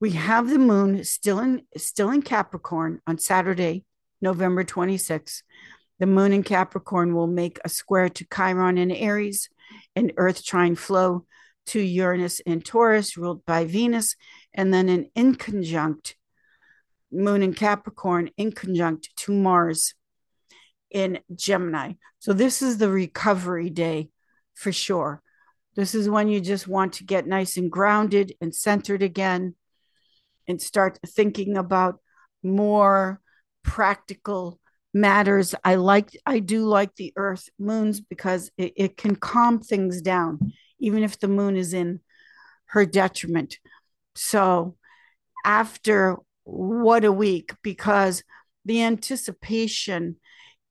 we 0.00 0.12
have 0.12 0.48
the 0.48 0.58
moon 0.58 1.04
still 1.04 1.38
in 1.38 1.62
still 1.76 2.10
in 2.10 2.22
Capricorn 2.22 3.00
on 3.06 3.18
Saturday, 3.18 3.84
November 4.20 4.64
26th. 4.64 5.42
The 5.98 6.06
moon 6.06 6.32
in 6.32 6.42
Capricorn 6.42 7.14
will 7.14 7.26
make 7.26 7.58
a 7.62 7.68
square 7.68 8.08
to 8.08 8.26
Chiron 8.34 8.78
in 8.78 8.90
Aries, 8.90 9.50
an 9.94 10.12
earth 10.16 10.42
trine 10.42 10.74
flow 10.74 11.26
to 11.66 11.80
Uranus 11.80 12.40
in 12.40 12.62
Taurus, 12.62 13.18
ruled 13.18 13.44
by 13.44 13.66
Venus, 13.66 14.16
and 14.54 14.72
then 14.72 14.88
an 14.88 15.10
inconjunct 15.14 16.14
moon 17.12 17.42
in 17.42 17.52
Capricorn 17.52 18.30
in 18.38 18.52
conjunct 18.52 19.10
to 19.16 19.32
Mars 19.32 19.94
in 20.90 21.20
Gemini. 21.34 21.92
So 22.18 22.32
this 22.32 22.62
is 22.62 22.78
the 22.78 22.88
recovery 22.88 23.68
day 23.68 24.08
for 24.54 24.72
sure. 24.72 25.22
This 25.76 25.94
is 25.94 26.08
when 26.08 26.28
you 26.28 26.40
just 26.40 26.66
want 26.66 26.94
to 26.94 27.04
get 27.04 27.26
nice 27.26 27.58
and 27.58 27.70
grounded 27.70 28.34
and 28.40 28.54
centered 28.54 29.02
again 29.02 29.54
and 30.48 30.60
start 30.60 30.98
thinking 31.06 31.56
about 31.56 32.00
more 32.42 33.20
practical 33.62 34.58
matters. 34.92 35.54
I 35.64 35.76
like 35.76 36.10
I 36.26 36.40
do 36.40 36.64
like 36.64 36.96
the 36.96 37.12
earth 37.16 37.48
moons 37.58 38.00
because 38.00 38.50
it, 38.56 38.72
it 38.76 38.96
can 38.96 39.16
calm 39.16 39.60
things 39.60 40.02
down, 40.02 40.52
even 40.78 41.02
if 41.02 41.18
the 41.18 41.28
moon 41.28 41.56
is 41.56 41.74
in 41.74 42.00
her 42.66 42.84
detriment. 42.86 43.58
So 44.14 44.76
after 45.44 46.16
what 46.44 47.04
a 47.04 47.12
week 47.12 47.54
because 47.62 48.22
the 48.64 48.82
anticipation 48.82 50.16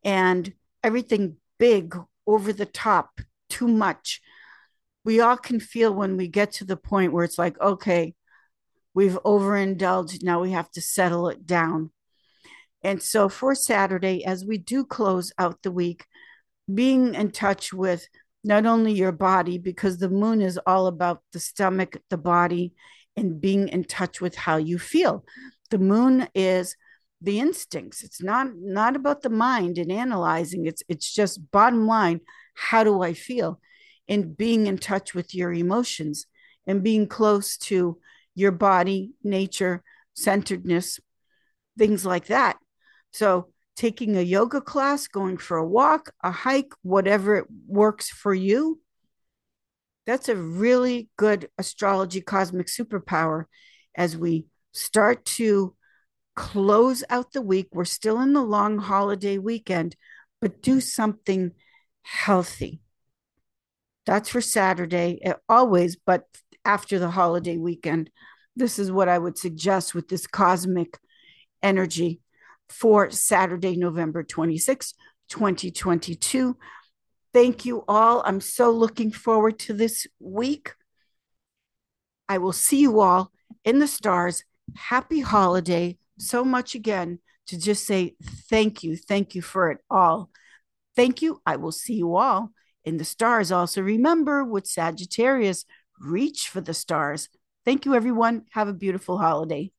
and 0.03 0.53
everything 0.83 1.37
big 1.57 1.97
over 2.27 2.53
the 2.53 2.65
top 2.65 3.19
too 3.49 3.67
much 3.67 4.21
we 5.03 5.19
all 5.19 5.37
can 5.37 5.59
feel 5.59 5.93
when 5.93 6.17
we 6.17 6.27
get 6.27 6.51
to 6.51 6.65
the 6.65 6.77
point 6.77 7.11
where 7.13 7.23
it's 7.23 7.37
like 7.37 7.59
okay 7.61 8.13
we've 8.99 9.17
overindulged. 9.23 10.25
Now 10.25 10.41
we 10.41 10.51
have 10.51 10.69
to 10.71 10.81
settle 10.81 11.29
it 11.29 11.45
down. 11.45 11.91
And 12.83 13.01
so 13.01 13.29
for 13.29 13.55
saturday 13.55 14.25
as 14.25 14.43
we 14.43 14.57
do 14.57 14.83
close 14.83 15.31
out 15.37 15.61
the 15.63 15.71
week 15.71 16.05
being 16.81 17.15
in 17.15 17.31
touch 17.31 17.71
with 17.71 18.05
not 18.43 18.65
only 18.65 18.91
your 18.91 19.13
body 19.13 19.57
because 19.57 19.97
the 19.97 20.09
moon 20.09 20.41
is 20.41 20.59
all 20.67 20.87
about 20.87 21.21
the 21.31 21.39
stomach 21.39 22.01
the 22.09 22.17
body 22.17 22.73
and 23.15 23.39
being 23.39 23.69
in 23.69 23.85
touch 23.85 24.19
with 24.19 24.35
how 24.35 24.57
you 24.57 24.77
feel. 24.77 25.23
The 25.71 25.79
moon 25.79 26.27
is 26.35 26.75
the 27.21 27.39
instincts. 27.39 28.03
It's 28.03 28.21
not 28.21 28.47
not 28.53 28.97
about 28.97 29.21
the 29.21 29.29
mind 29.29 29.77
and 29.77 29.93
analyzing. 29.93 30.65
It's 30.65 30.83
it's 30.89 31.09
just 31.13 31.51
bottom 31.51 31.87
line 31.87 32.19
how 32.53 32.83
do 32.83 33.01
i 33.01 33.13
feel? 33.13 33.61
And 34.09 34.35
being 34.35 34.67
in 34.67 34.77
touch 34.77 35.15
with 35.15 35.33
your 35.33 35.53
emotions 35.53 36.25
and 36.67 36.83
being 36.83 37.07
close 37.07 37.55
to 37.69 37.97
your 38.39 38.51
body 38.51 39.11
nature 39.23 39.83
centeredness 40.13 40.99
things 41.77 42.05
like 42.05 42.27
that 42.27 42.57
so 43.11 43.49
taking 43.75 44.17
a 44.17 44.21
yoga 44.21 44.59
class 44.61 45.07
going 45.07 45.37
for 45.37 45.57
a 45.57 45.67
walk 45.67 46.11
a 46.23 46.31
hike 46.31 46.73
whatever 46.81 47.45
works 47.67 48.09
for 48.09 48.33
you 48.33 48.79
that's 50.05 50.29
a 50.29 50.35
really 50.35 51.09
good 51.17 51.49
astrology 51.57 52.21
cosmic 52.21 52.67
superpower 52.67 53.45
as 53.95 54.17
we 54.17 54.45
start 54.71 55.25
to 55.25 55.75
close 56.35 57.03
out 57.09 57.33
the 57.33 57.41
week. 57.41 57.67
We're 57.73 57.85
still 57.85 58.21
in 58.21 58.33
the 58.33 58.41
long 58.41 58.77
holiday 58.77 59.37
weekend, 59.37 59.95
but 60.39 60.61
do 60.61 60.79
something 60.79 61.51
healthy. 62.01 62.81
That's 64.05 64.29
for 64.29 64.41
Saturday, 64.41 65.19
eh, 65.21 65.33
always, 65.47 65.97
but 65.97 66.23
after 66.69 66.99
the 66.99 67.09
holiday 67.09 67.57
weekend. 67.57 68.11
This 68.55 68.77
is 68.77 68.91
what 68.91 69.09
I 69.09 69.17
would 69.17 69.39
suggest 69.39 69.95
with 69.95 70.07
this 70.07 70.27
cosmic 70.27 70.99
energy 71.63 72.21
for 72.69 73.09
Saturday, 73.09 73.75
November 73.75 74.21
26, 74.21 74.93
2022. 75.29 76.55
Thank 77.33 77.65
you 77.65 77.83
all. 77.87 78.21
I'm 78.23 78.39
so 78.39 78.69
looking 78.69 79.11
forward 79.11 79.57
to 79.59 79.73
this 79.73 80.05
week. 80.19 80.73
I 82.27 82.37
will 82.37 82.53
see 82.53 82.81
you 82.81 82.99
all 82.99 83.31
in 83.65 83.79
the 83.79 83.87
stars 83.87 84.43
happy 84.77 85.21
holiday 85.21 85.97
so 86.19 86.45
much 86.45 86.75
again 86.75 87.17
to 87.47 87.59
just 87.59 87.87
say 87.87 88.15
thank 88.47 88.83
you. 88.83 88.95
Thank 88.95 89.33
you 89.33 89.41
for 89.41 89.71
it 89.71 89.79
all. 89.89 90.29
Thank 90.95 91.23
you. 91.23 91.41
I 91.47 91.55
will 91.55 91.71
see 91.71 91.95
you 91.95 92.15
all 92.15 92.51
in 92.85 92.97
the 92.97 93.05
stars. 93.05 93.51
Also, 93.51 93.81
remember 93.81 94.43
with 94.43 94.67
Sagittarius, 94.67 95.65
reach 95.99 96.49
for 96.49 96.61
the 96.61 96.73
stars. 96.73 97.29
Thank 97.65 97.85
you, 97.85 97.93
everyone. 97.95 98.45
Have 98.51 98.67
a 98.67 98.73
beautiful 98.73 99.17
holiday. 99.17 99.71